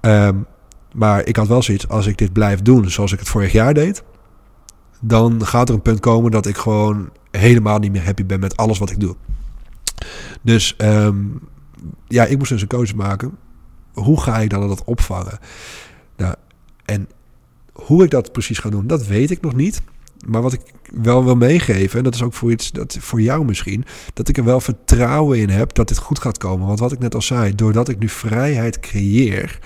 Um, 0.00 0.46
maar 0.94 1.26
ik 1.26 1.36
had 1.36 1.48
wel 1.48 1.62
zoiets, 1.62 1.88
als 1.88 2.06
ik 2.06 2.18
dit 2.18 2.32
blijf 2.32 2.62
doen 2.62 2.90
zoals 2.90 3.12
ik 3.12 3.18
het 3.18 3.28
vorig 3.28 3.52
jaar 3.52 3.74
deed, 3.74 4.02
dan 5.00 5.46
gaat 5.46 5.68
er 5.68 5.74
een 5.74 5.82
punt 5.82 6.00
komen 6.00 6.30
dat 6.30 6.46
ik 6.46 6.56
gewoon 6.56 7.10
helemaal 7.30 7.78
niet 7.78 7.92
meer 7.92 8.04
happy 8.04 8.24
ben 8.24 8.40
met 8.40 8.56
alles 8.56 8.78
wat 8.78 8.90
ik 8.90 9.00
doe. 9.00 9.16
Dus 10.42 10.74
um, 10.78 11.40
ja, 12.06 12.24
ik 12.24 12.38
moest 12.38 12.50
dus 12.50 12.62
een 12.62 12.68
keuze 12.68 12.96
maken. 12.96 13.36
Hoe 13.92 14.20
ga 14.20 14.38
ik 14.38 14.50
dan 14.50 14.68
dat 14.68 14.84
opvangen? 14.84 15.38
Nou, 16.16 16.34
en 16.84 17.08
hoe 17.72 18.04
ik 18.04 18.10
dat 18.10 18.32
precies 18.32 18.58
ga 18.58 18.70
doen, 18.70 18.86
dat 18.86 19.06
weet 19.06 19.30
ik 19.30 19.40
nog 19.40 19.54
niet. 19.54 19.82
Maar 20.26 20.42
wat 20.42 20.52
ik 20.52 20.60
wel 20.92 21.24
wil 21.24 21.36
meegeven, 21.36 21.98
en 21.98 22.04
dat 22.04 22.14
is 22.14 22.22
ook 22.22 22.34
voor 22.34 22.50
iets 22.50 22.70
dat 22.70 22.96
voor 23.00 23.20
jou 23.20 23.44
misschien, 23.44 23.84
dat 24.14 24.28
ik 24.28 24.36
er 24.36 24.44
wel 24.44 24.60
vertrouwen 24.60 25.38
in 25.38 25.48
heb 25.48 25.74
dat 25.74 25.88
dit 25.88 25.98
goed 25.98 26.18
gaat 26.18 26.38
komen. 26.38 26.66
Want 26.66 26.78
wat 26.78 26.92
ik 26.92 26.98
net 26.98 27.14
al 27.14 27.22
zei, 27.22 27.54
doordat 27.54 27.88
ik 27.88 27.98
nu 27.98 28.08
vrijheid 28.08 28.80
creëer, 28.80 29.58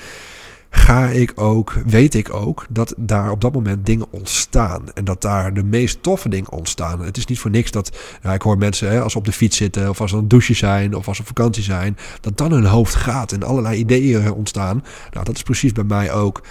ga 0.70 1.06
ik 1.06 1.32
ook, 1.34 1.72
weet 1.87 2.14
ik 2.14 2.34
ook, 2.34 2.66
dat 2.70 2.94
daar 2.96 3.31
op 3.31 3.40
dat 3.40 3.52
moment 3.52 3.87
dingen 3.87 4.06
ontstaan. 4.10 4.93
En 4.94 5.04
dat 5.04 5.22
daar 5.22 5.54
de 5.54 5.62
meest 5.62 6.02
toffe 6.02 6.28
dingen 6.28 6.52
ontstaan. 6.52 7.00
Het 7.00 7.16
is 7.16 7.26
niet 7.26 7.38
voor 7.38 7.50
niks 7.50 7.70
dat, 7.70 7.98
nou, 8.22 8.34
ik 8.34 8.43
hoor 8.43 8.58
mensen 8.58 8.91
hè, 8.91 9.00
als 9.00 9.12
ze 9.12 9.19
op 9.19 9.24
de 9.24 9.32
fiets 9.32 9.56
zitten, 9.56 9.88
of 9.88 10.00
als 10.00 10.10
ze 10.10 10.17
aan 10.17 10.22
het 10.22 10.31
douchen 10.31 10.56
zijn, 10.56 10.94
of 10.94 11.08
als 11.08 11.17
ze 11.17 11.22
op 11.22 11.29
vakantie 11.29 11.62
zijn, 11.62 11.96
dat 12.20 12.38
dan 12.38 12.53
hun 12.53 12.65
hoofd 12.65 12.94
gaat 12.94 13.32
en 13.32 13.43
allerlei 13.43 13.79
ideeën 13.79 14.32
ontstaan. 14.32 14.84
Nou, 15.10 15.24
dat 15.24 15.36
is 15.36 15.43
precies 15.43 15.72
bij 15.72 15.84
mij 15.84 16.12
ook. 16.12 16.43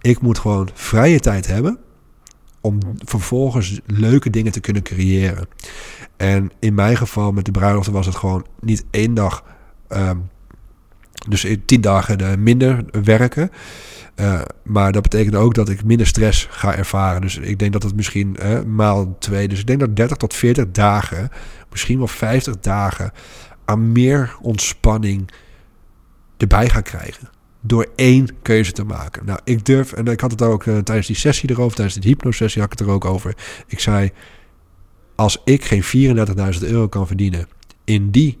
Ik 0.00 0.20
moet 0.20 0.38
gewoon 0.38 0.68
vrije 0.74 1.20
tijd 1.20 1.46
hebben 1.46 1.78
om 2.68 2.78
vervolgens 3.04 3.80
leuke 3.86 4.30
dingen 4.30 4.52
te 4.52 4.60
kunnen 4.60 4.82
creëren. 4.82 5.48
En 6.16 6.50
in 6.58 6.74
mijn 6.74 6.96
geval 6.96 7.32
met 7.32 7.44
de 7.44 7.50
bruiloft 7.50 7.88
was 7.88 8.06
het 8.06 8.16
gewoon 8.16 8.46
niet 8.60 8.84
één 8.90 9.14
dag 9.14 9.44
um, 9.88 10.28
dus 11.28 11.44
in 11.44 11.64
tien 11.64 11.80
dagen 11.80 12.42
minder 12.42 12.84
werken. 13.04 13.50
Uh, 14.20 14.40
maar 14.62 14.92
dat 14.92 15.02
betekent 15.02 15.34
ook 15.34 15.54
dat 15.54 15.68
ik 15.68 15.84
minder 15.84 16.06
stress 16.06 16.46
ga 16.50 16.76
ervaren. 16.76 17.20
Dus 17.20 17.36
ik 17.36 17.58
denk 17.58 17.72
dat 17.72 17.82
het 17.82 17.96
misschien 17.96 18.36
uh, 18.42 18.62
maal 18.62 19.16
twee. 19.18 19.48
Dus 19.48 19.60
ik 19.60 19.66
denk 19.66 19.80
dat 19.80 19.96
30 19.96 20.16
tot 20.16 20.34
40 20.34 20.70
dagen, 20.70 21.28
misschien 21.70 21.98
wel 21.98 22.06
50 22.06 22.58
dagen, 22.60 23.12
aan 23.64 23.92
meer 23.92 24.36
ontspanning 24.40 25.30
erbij 26.36 26.68
ga 26.68 26.80
krijgen. 26.80 27.28
Door 27.60 27.88
één 27.96 28.28
keuze 28.42 28.72
te 28.72 28.84
maken. 28.84 29.24
Nou, 29.24 29.38
ik 29.44 29.64
durf, 29.64 29.92
en 29.92 30.06
ik 30.06 30.20
had 30.20 30.30
het 30.30 30.42
ook 30.42 30.64
uh, 30.64 30.78
tijdens 30.78 31.06
die 31.06 31.16
sessie 31.16 31.50
erover, 31.50 31.76
tijdens 31.76 31.96
die 31.96 32.10
hypnosessie 32.10 32.62
had 32.62 32.72
ik 32.72 32.78
het 32.78 32.88
er 32.88 32.94
ook 32.94 33.04
over. 33.04 33.36
Ik 33.66 33.80
zei: 33.80 34.10
Als 35.14 35.40
ik 35.44 35.64
geen 35.64 36.16
34.000 36.54 36.60
euro 36.60 36.88
kan 36.88 37.06
verdienen 37.06 37.48
in 37.84 38.10
die 38.10 38.38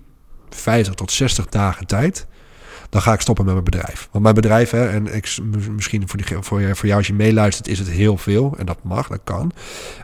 50 0.50 0.94
tot 0.94 1.12
60 1.12 1.46
dagen 1.46 1.86
tijd 1.86 2.26
dan 2.88 3.02
ga 3.02 3.12
ik 3.12 3.20
stoppen 3.20 3.44
met 3.44 3.54
mijn 3.54 3.64
bedrijf. 3.64 4.08
Want 4.10 4.22
mijn 4.22 4.34
bedrijf, 4.34 4.70
hè, 4.70 4.88
en 4.88 5.14
ik, 5.14 5.38
misschien 5.74 6.08
voor, 6.08 6.18
die, 6.18 6.26
voor, 6.40 6.76
voor 6.76 6.86
jou 6.86 6.98
als 6.98 7.06
je 7.06 7.14
meeluistert, 7.14 7.68
is 7.68 7.78
het 7.78 7.88
heel 7.88 8.16
veel. 8.16 8.54
En 8.58 8.66
dat 8.66 8.78
mag, 8.82 9.08
dat 9.08 9.20
kan. 9.24 9.52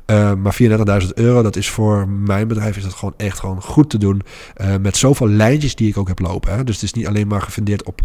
Uh, 0.06 0.34
maar 0.34 0.56
34.000 1.02 1.08
euro, 1.14 1.42
dat 1.42 1.56
is 1.56 1.70
voor 1.70 2.08
mijn 2.08 2.48
bedrijf 2.48 2.76
is 2.76 2.82
dat 2.82 2.94
gewoon 2.94 3.14
echt 3.16 3.38
gewoon 3.38 3.62
goed 3.62 3.90
te 3.90 3.98
doen. 3.98 4.22
Uh, 4.56 4.74
met 4.80 4.96
zoveel 4.96 5.28
lijntjes 5.28 5.74
die 5.74 5.88
ik 5.88 5.96
ook 5.96 6.08
heb 6.08 6.18
lopen. 6.18 6.54
Hè. 6.54 6.64
Dus 6.64 6.74
het 6.74 6.84
is 6.84 6.92
niet 6.92 7.06
alleen 7.06 7.28
maar 7.28 7.42
gefundeerd 7.42 7.82
op, 7.82 8.00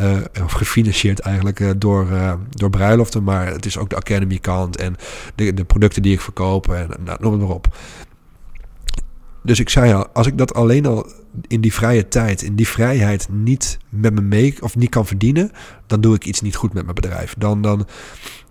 uh, 0.00 0.16
of 0.44 0.52
gefinancierd 0.52 1.20
eigenlijk 1.20 1.80
door, 1.80 2.06
door 2.50 2.70
bruiloften. 2.70 3.22
Maar 3.22 3.46
het 3.46 3.66
is 3.66 3.78
ook 3.78 3.90
de 3.90 3.96
academy 3.96 4.38
kant 4.38 4.76
en 4.76 4.96
de, 5.34 5.54
de 5.54 5.64
producten 5.64 6.02
die 6.02 6.12
ik 6.12 6.20
verkoop. 6.20 6.72
En 6.72 6.88
nou, 7.04 7.18
noem 7.20 7.32
het 7.32 7.40
maar 7.40 7.50
op. 7.50 7.68
Dus 9.48 9.60
ik 9.60 9.68
zei 9.68 9.92
al, 9.92 10.08
als 10.12 10.26
ik 10.26 10.38
dat 10.38 10.54
alleen 10.54 10.86
al 10.86 11.06
in 11.46 11.60
die 11.60 11.72
vrije 11.72 12.08
tijd, 12.08 12.42
in 12.42 12.54
die 12.54 12.68
vrijheid 12.68 13.28
niet 13.30 13.78
met 13.88 14.14
me 14.14 14.20
mee 14.20 14.54
of 14.60 14.76
niet 14.76 14.90
kan 14.90 15.06
verdienen, 15.06 15.50
dan 15.86 16.00
doe 16.00 16.14
ik 16.14 16.24
iets 16.24 16.40
niet 16.40 16.56
goed 16.56 16.72
met 16.72 16.82
mijn 16.82 16.94
bedrijf. 16.94 17.34
Dan, 17.38 17.62
dan, 17.62 17.86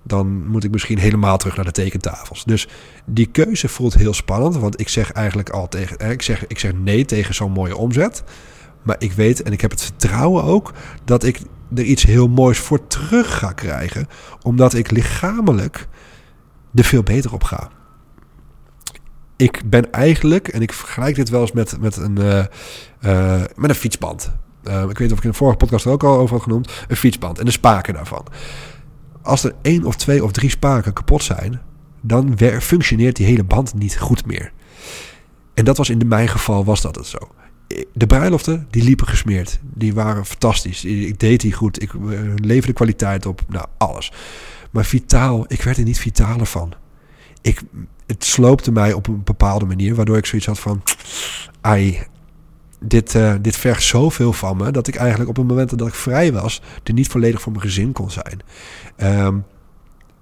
dan 0.03 0.47
moet 0.47 0.63
ik 0.63 0.71
misschien 0.71 0.97
helemaal 0.97 1.37
terug 1.37 1.55
naar 1.55 1.65
de 1.65 1.71
tekentafels. 1.71 2.43
Dus 2.43 2.67
die 3.05 3.25
keuze 3.25 3.67
voelt 3.67 3.93
heel 3.93 4.13
spannend, 4.13 4.57
want 4.57 4.79
ik 4.79 4.89
zeg 4.89 5.11
eigenlijk 5.11 5.49
al 5.49 5.67
tegen, 5.67 6.11
ik 6.11 6.21
zeg, 6.21 6.47
ik 6.47 6.59
zeg 6.59 6.73
nee 6.73 7.05
tegen 7.05 7.35
zo'n 7.35 7.51
mooie 7.51 7.75
omzet. 7.75 8.23
Maar 8.83 8.95
ik 8.99 9.11
weet 9.11 9.41
en 9.41 9.51
ik 9.51 9.61
heb 9.61 9.71
het 9.71 9.83
vertrouwen 9.83 10.43
ook 10.43 10.73
dat 11.05 11.23
ik 11.23 11.39
er 11.75 11.83
iets 11.83 12.03
heel 12.03 12.27
moois 12.27 12.57
voor 12.57 12.87
terug 12.87 13.37
ga 13.37 13.51
krijgen, 13.51 14.07
omdat 14.41 14.73
ik 14.73 14.91
lichamelijk 14.91 15.87
er 16.75 16.83
veel 16.83 17.03
beter 17.03 17.33
op 17.33 17.43
ga 17.43 17.69
ik 19.37 19.61
ben 19.65 19.91
eigenlijk, 19.91 20.47
en 20.47 20.61
ik 20.61 20.73
vergelijk 20.73 21.15
dit 21.15 21.29
wel 21.29 21.41
eens 21.41 21.51
met, 21.51 21.79
met, 21.79 21.97
een, 21.97 22.19
uh, 22.19 23.43
met 23.55 23.69
een 23.69 23.75
fietsband. 23.75 24.31
Uh, 24.63 24.83
ik 24.89 24.97
weet 24.97 25.11
of 25.11 25.17
ik 25.17 25.23
in 25.23 25.29
de 25.29 25.35
vorige 25.35 25.57
podcast 25.57 25.85
er 25.85 25.91
ook 25.91 26.03
al 26.03 26.17
over 26.17 26.35
had 26.35 26.43
genoemd. 26.43 26.71
Een 26.87 26.95
fietsband 26.95 27.39
en 27.39 27.45
de 27.45 27.51
spaken 27.51 27.93
daarvan. 27.93 28.25
Als 29.21 29.43
er 29.43 29.53
één 29.61 29.83
of 29.83 29.95
twee 29.95 30.23
of 30.23 30.31
drie 30.31 30.49
spaken 30.49 30.93
kapot 30.93 31.23
zijn, 31.23 31.61
dan 32.01 32.37
functioneert 32.59 33.15
die 33.15 33.25
hele 33.25 33.43
band 33.43 33.73
niet 33.73 33.97
goed 33.97 34.25
meer. 34.25 34.51
En 35.53 35.65
dat 35.65 35.77
was 35.77 35.89
in 35.89 36.07
mijn 36.07 36.27
geval 36.27 36.65
was 36.65 36.81
dat 36.81 36.95
het 36.95 37.05
zo. 37.05 37.17
De 37.93 38.05
bruiloften, 38.05 38.67
die 38.69 38.83
liepen 38.83 39.07
gesmeerd. 39.07 39.59
Die 39.61 39.93
waren 39.93 40.25
fantastisch. 40.25 40.85
Ik 40.85 41.19
deed 41.19 41.41
die 41.41 41.53
goed. 41.53 41.81
Ik 41.81 41.91
leverde 42.35 42.73
kwaliteit 42.73 43.25
op. 43.25 43.41
Nou, 43.47 43.65
alles. 43.77 44.11
Maar 44.71 44.85
vitaal, 44.85 45.45
ik 45.47 45.61
werd 45.61 45.77
er 45.77 45.83
niet 45.83 45.99
vitaler 45.99 46.45
van. 46.45 46.73
Ik, 47.41 47.61
het 48.07 48.23
sloopte 48.23 48.71
mij 48.71 48.93
op 48.93 49.07
een 49.07 49.23
bepaalde 49.23 49.65
manier, 49.65 49.95
waardoor 49.95 50.17
ik 50.17 50.25
zoiets 50.25 50.47
had 50.47 50.59
van, 50.59 50.83
ai, 51.61 51.99
dit, 52.79 53.13
uh, 53.13 53.33
dit 53.41 53.57
vergt 53.57 53.83
zoveel 53.83 54.33
van 54.33 54.57
me, 54.57 54.71
dat 54.71 54.87
ik 54.87 54.95
eigenlijk 54.95 55.29
op 55.29 55.35
het 55.35 55.47
moment 55.47 55.77
dat 55.77 55.87
ik 55.87 55.93
vrij 55.93 56.33
was, 56.33 56.61
er 56.83 56.93
niet 56.93 57.07
volledig 57.07 57.41
voor 57.41 57.51
mijn 57.51 57.63
gezin 57.63 57.91
kon 57.91 58.11
zijn. 58.11 58.39
Um, 59.25 59.45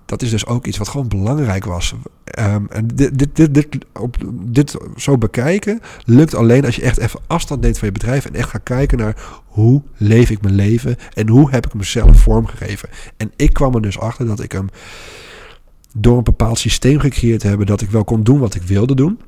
dat 0.06 0.22
is 0.22 0.30
dus 0.30 0.46
ook 0.46 0.66
iets 0.66 0.78
wat 0.78 0.88
gewoon 0.88 1.08
belangrijk 1.08 1.66
was. 1.66 1.94
Um, 2.40 2.68
en 2.70 2.88
dit, 2.94 3.20
dit, 3.20 3.36
dit, 3.36 3.54
dit, 3.54 3.78
op, 3.94 4.18
dit 4.32 4.76
zo 4.96 5.18
bekijken 5.18 5.82
lukt 6.06 6.36
alleen 6.36 6.66
als 6.66 6.76
je 6.76 6.82
echt 6.82 6.98
even 6.98 7.20
afstand 7.28 7.62
neemt 7.62 7.78
van 7.78 7.88
je 7.88 7.94
bedrijf 7.94 8.26
en 8.26 8.36
echt 8.36 8.50
gaat 8.50 8.64
kijken 8.64 8.98
naar 8.98 9.16
hoe 9.46 9.82
leef 9.98 10.30
ik 10.30 10.42
mijn 10.42 10.56
leven 10.56 10.96
en 11.14 11.28
hoe 11.28 11.52
heb 11.52 11.66
ik 11.66 11.74
mezelf 11.74 12.20
vormgegeven. 12.20 12.90
En 13.18 13.32
ik 13.36 13.54
kwam 13.54 13.76
er 13.76 13.82
dus 13.82 14.00
achter 14.00 14.26
dat 14.26 14.40
ik 14.40 14.52
hem 14.52 14.70
door 15.98 16.18
een 16.18 16.24
bepaald 16.24 16.60
systeem 16.60 17.00
gecreëerd 17.00 17.40
te 17.40 17.48
hebben 17.48 17.66
dat 17.66 17.82
ik 17.82 17.90
wel 17.90 18.04
kon 18.04 18.24
doen 18.24 18.40
wat 18.40 18.56
ik 18.56 18.62
wilde 18.62 18.96
doen. 18.96 19.20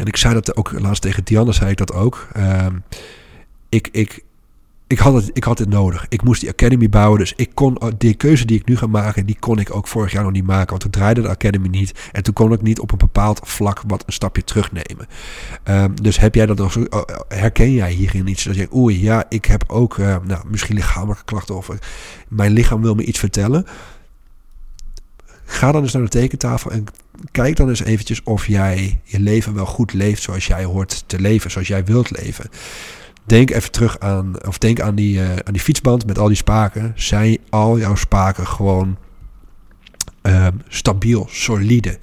En 0.00 0.06
ik 0.06 0.16
zei 0.16 0.34
dat 0.34 0.56
ook 0.56 0.80
laatst 0.80 1.02
tegen 1.02 1.24
Diana, 1.24 1.52
zei 1.52 1.70
ik 1.70 1.76
dat 1.76 1.92
ook. 1.92 2.28
Ehm, 2.32 2.76
ik, 3.68 3.88
ik, 3.92 4.24
ik, 4.86 4.98
had 4.98 5.14
het, 5.14 5.30
ik 5.32 5.44
had 5.44 5.58
het 5.58 5.68
nodig. 5.68 6.06
Ik 6.08 6.22
moest 6.22 6.40
die 6.40 6.50
academy 6.50 6.88
bouwen. 6.88 7.18
Dus 7.18 7.32
ik 7.36 7.50
kon 7.54 7.78
die 7.98 8.14
keuze 8.14 8.44
die 8.44 8.58
ik 8.58 8.66
nu 8.66 8.76
ga 8.76 8.86
maken, 8.86 9.26
die 9.26 9.36
kon 9.38 9.58
ik 9.58 9.74
ook 9.74 9.88
vorig 9.88 10.12
jaar 10.12 10.22
nog 10.22 10.32
niet 10.32 10.46
maken. 10.46 10.68
Want 10.68 10.80
toen 10.80 10.90
draaide 10.90 11.20
de 11.20 11.28
academy 11.28 11.68
niet. 11.68 12.08
En 12.12 12.22
toen 12.22 12.34
kon 12.34 12.52
ik 12.52 12.62
niet 12.62 12.80
op 12.80 12.92
een 12.92 12.98
bepaald 12.98 13.40
vlak 13.42 13.82
wat 13.86 14.02
een 14.06 14.12
stapje 14.12 14.44
terugnemen. 14.44 15.06
Um, 15.64 16.02
dus 16.02 16.18
heb 16.18 16.34
jij 16.34 16.46
dat 16.46 16.56
nog 16.56 16.72
zo, 16.72 16.86
oh, 16.90 17.02
herken 17.28 17.72
jij 17.72 17.92
hierin 17.92 18.26
iets? 18.26 18.44
Dat 18.44 18.56
je, 18.56 18.74
oei, 18.74 19.02
ja, 19.02 19.24
ik 19.28 19.44
heb 19.44 19.64
ook 19.66 19.96
uh, 19.96 20.16
nou, 20.24 20.44
misschien 20.48 20.76
lichamelijke 20.76 21.24
klachten 21.24 21.56
of 21.56 21.70
mijn 22.28 22.52
lichaam 22.52 22.82
wil 22.82 22.94
me 22.94 23.04
iets 23.04 23.18
vertellen. 23.18 23.66
Ga 25.50 25.72
dan 25.72 25.82
eens 25.82 25.92
naar 25.92 26.02
de 26.02 26.08
tekentafel 26.08 26.70
en 26.70 26.84
kijk 27.30 27.56
dan 27.56 27.68
eens 27.68 27.84
eventjes 27.84 28.22
of 28.22 28.46
jij 28.46 29.00
je 29.04 29.20
leven 29.20 29.54
wel 29.54 29.66
goed 29.66 29.92
leeft 29.92 30.22
zoals 30.22 30.46
jij 30.46 30.64
hoort 30.64 31.04
te 31.06 31.20
leven, 31.20 31.50
zoals 31.50 31.68
jij 31.68 31.84
wilt 31.84 32.10
leven. 32.10 32.50
Denk 33.24 33.50
even 33.50 33.70
terug 33.70 33.98
aan, 33.98 34.46
of 34.46 34.58
denk 34.58 34.80
aan 34.80 34.94
die, 34.94 35.18
uh, 35.18 35.30
aan 35.30 35.52
die 35.52 35.62
fietsband 35.62 36.06
met 36.06 36.18
al 36.18 36.26
die 36.26 36.36
spaken. 36.36 36.92
Zijn 36.94 37.38
al 37.48 37.78
jouw 37.78 37.94
spaken 37.94 38.46
gewoon 38.46 38.96
uh, 40.22 40.46
stabiel, 40.68 41.26
solide? 41.30 41.98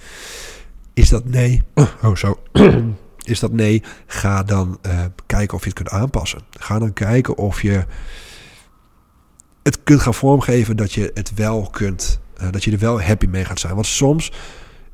Is 0.94 1.10
dat 1.10 1.26
nee? 1.26 1.64
Oh, 2.04 2.16
zo. 2.16 2.40
Is 3.24 3.40
dat 3.40 3.52
nee? 3.52 3.84
Ga 4.06 4.44
dan 4.44 4.80
uh, 4.86 5.06
kijken 5.26 5.58
of 5.58 5.64
je 5.64 5.70
het 5.70 5.78
kunt 5.78 5.90
aanpassen. 5.90 6.42
Ga 6.50 6.80
dan 6.80 6.94
kijken 6.94 7.38
of 7.38 7.62
je 7.62 7.86
het 9.64 9.84
kunt 9.84 10.02
gaan 10.02 10.14
vormgeven 10.14 10.78
dat 10.78 10.94
je 10.94 11.12
het 11.14 11.34
wel 11.34 11.70
kunt 11.72 12.20
uh, 12.42 12.52
dat 12.52 12.64
je 12.64 12.72
er 12.72 12.80
wel 12.80 13.02
happy 13.02 13.26
mee 13.26 13.46
gaat 13.46 13.60
zijn. 13.60 13.74
Want 13.74 13.86
soms 13.86 14.32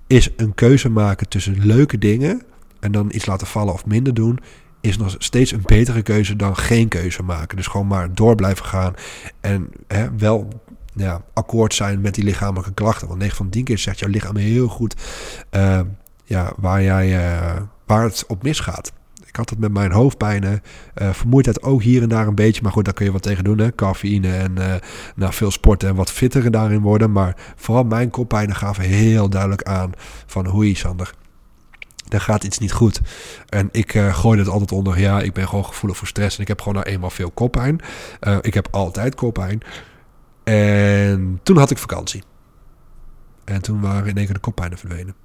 is 0.07 0.29
een 0.35 0.53
keuze 0.53 0.89
maken 0.89 1.29
tussen 1.29 1.65
leuke 1.65 1.97
dingen 1.97 2.41
en 2.79 2.91
dan 2.91 3.11
iets 3.13 3.25
laten 3.25 3.47
vallen 3.47 3.73
of 3.73 3.85
minder 3.85 4.13
doen, 4.13 4.39
is 4.81 4.97
nog 4.97 5.15
steeds 5.17 5.51
een 5.51 5.63
betere 5.65 6.01
keuze 6.01 6.35
dan 6.35 6.57
geen 6.57 6.87
keuze 6.87 7.23
maken. 7.23 7.57
Dus 7.57 7.67
gewoon 7.67 7.87
maar 7.87 8.13
door 8.13 8.35
blijven 8.35 8.65
gaan 8.65 8.93
en 9.41 9.69
hè, 9.87 10.15
wel 10.17 10.47
ja, 10.95 11.21
akkoord 11.33 11.73
zijn 11.73 12.01
met 12.01 12.15
die 12.15 12.23
lichamelijke 12.23 12.73
klachten. 12.73 13.07
Want 13.07 13.19
9 13.19 13.35
van 13.35 13.49
10 13.49 13.63
keer 13.63 13.77
zegt 13.77 13.99
jouw 13.99 14.09
lichaam 14.09 14.35
heel 14.35 14.67
goed 14.67 14.95
uh, 15.51 15.79
ja, 16.23 16.53
waar, 16.57 16.83
jij, 16.83 17.07
uh, 17.07 17.61
waar 17.85 18.03
het 18.03 18.23
op 18.27 18.43
misgaat. 18.43 18.93
Ik 19.33 19.39
had 19.39 19.49
het 19.49 19.59
met 19.59 19.71
mijn 19.71 19.91
hoofdpijnen. 19.91 20.61
Uh, 21.01 21.13
vermoeidheid 21.13 21.63
ook 21.63 21.81
hier 21.81 22.01
en 22.01 22.09
daar 22.09 22.27
een 22.27 22.35
beetje. 22.35 22.61
Maar 22.61 22.71
goed, 22.71 22.85
daar 22.85 22.93
kun 22.93 23.05
je 23.05 23.11
wat 23.11 23.21
tegen 23.21 23.43
doen. 23.43 23.57
Hè? 23.57 23.75
Cafeïne 23.75 24.35
en 24.35 24.55
uh, 24.57 24.73
nou, 25.15 25.33
veel 25.33 25.51
sporten 25.51 25.89
en 25.89 25.95
wat 25.95 26.11
fitter 26.11 26.51
daarin 26.51 26.81
worden. 26.81 27.11
Maar 27.11 27.35
vooral 27.55 27.83
mijn 27.83 28.09
koppijnen 28.09 28.55
gaven 28.55 28.83
heel 28.83 29.29
duidelijk 29.29 29.63
aan 29.63 29.91
van... 30.25 30.45
Hoi 30.45 30.75
Sander, 30.75 31.13
er 32.09 32.21
gaat 32.21 32.43
iets 32.43 32.57
niet 32.57 32.71
goed. 32.71 33.01
En 33.49 33.69
ik 33.71 33.93
uh, 33.93 34.15
gooi 34.15 34.39
het 34.39 34.47
altijd 34.47 34.71
onder. 34.71 34.99
Ja, 34.99 35.21
ik 35.21 35.33
ben 35.33 35.47
gewoon 35.47 35.65
gevoelig 35.65 35.97
voor 35.97 36.07
stress. 36.07 36.35
En 36.35 36.41
ik 36.41 36.47
heb 36.47 36.59
gewoon 36.59 36.73
nou 36.75 36.87
eenmaal 36.87 37.09
veel 37.09 37.31
koppijn. 37.31 37.79
Ik 38.41 38.53
heb 38.53 38.67
altijd 38.71 39.15
koppijn. 39.15 39.61
En 40.43 41.39
toen 41.43 41.57
had 41.57 41.71
ik 41.71 41.77
vakantie. 41.77 42.23
En 43.43 43.61
toen 43.61 43.81
waren 43.81 44.07
in 44.07 44.17
één 44.17 44.25
keer 44.25 44.33
de 44.33 44.39
koppijnen 44.39 44.77
verdwenen. 44.77 45.22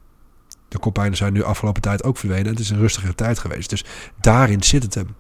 De 0.68 0.78
koppijnen 0.78 1.16
zijn 1.16 1.32
nu 1.32 1.42
afgelopen 1.42 1.82
tijd 1.82 2.04
ook 2.04 2.18
verdwenen. 2.18 2.46
Het 2.46 2.58
is 2.58 2.70
een 2.70 2.78
rustige 2.78 3.14
tijd 3.14 3.38
geweest. 3.38 3.70
Dus 3.70 3.84
daarin 4.20 4.62
zit 4.62 4.82
het 4.82 4.94
hem. 4.94 5.16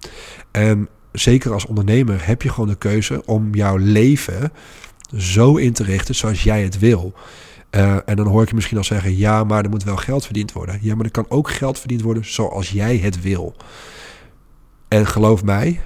En 0.50 0.88
zeker 1.12 1.52
als 1.52 1.66
ondernemer 1.66 2.26
heb 2.26 2.42
je 2.42 2.48
gewoon 2.48 2.68
de 2.68 2.74
keuze 2.74 3.24
om 3.24 3.54
jouw 3.54 3.76
leven 3.76 4.52
zo 5.16 5.56
in 5.56 5.72
te 5.72 5.82
richten 5.82 6.14
zoals 6.14 6.42
jij 6.42 6.62
het 6.62 6.78
wil. 6.78 7.14
Uh, 7.70 7.96
en 8.04 8.16
dan 8.16 8.26
hoor 8.26 8.42
ik 8.42 8.48
je 8.48 8.54
misschien 8.54 8.78
al 8.78 8.84
zeggen: 8.84 9.16
ja, 9.16 9.44
maar 9.44 9.64
er 9.64 9.70
moet 9.70 9.84
wel 9.84 9.96
geld 9.96 10.24
verdiend 10.24 10.52
worden. 10.52 10.78
Ja, 10.82 10.94
maar 10.94 11.04
er 11.04 11.10
kan 11.10 11.26
ook 11.28 11.50
geld 11.50 11.78
verdiend 11.78 12.02
worden 12.02 12.24
zoals 12.24 12.70
jij 12.70 12.96
het 12.96 13.22
wil. 13.22 13.56
En 14.88 15.06
geloof 15.06 15.44
mij, 15.44 15.80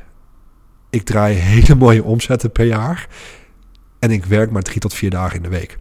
ik 0.91 1.03
draai 1.03 1.35
hele 1.35 1.75
mooie 1.85 2.05
omzetten 2.05 2.53
per 2.53 2.67
jaar. 2.67 3.09
En 3.99 4.11
ik 4.11 4.25
werk 4.25 4.51
maar 4.51 4.63
drie 4.63 4.81
tot 4.81 4.95
vier 4.95 5.11
dagen 5.11 5.37
in 5.37 5.43
de 5.43 5.49
week. 5.49 5.79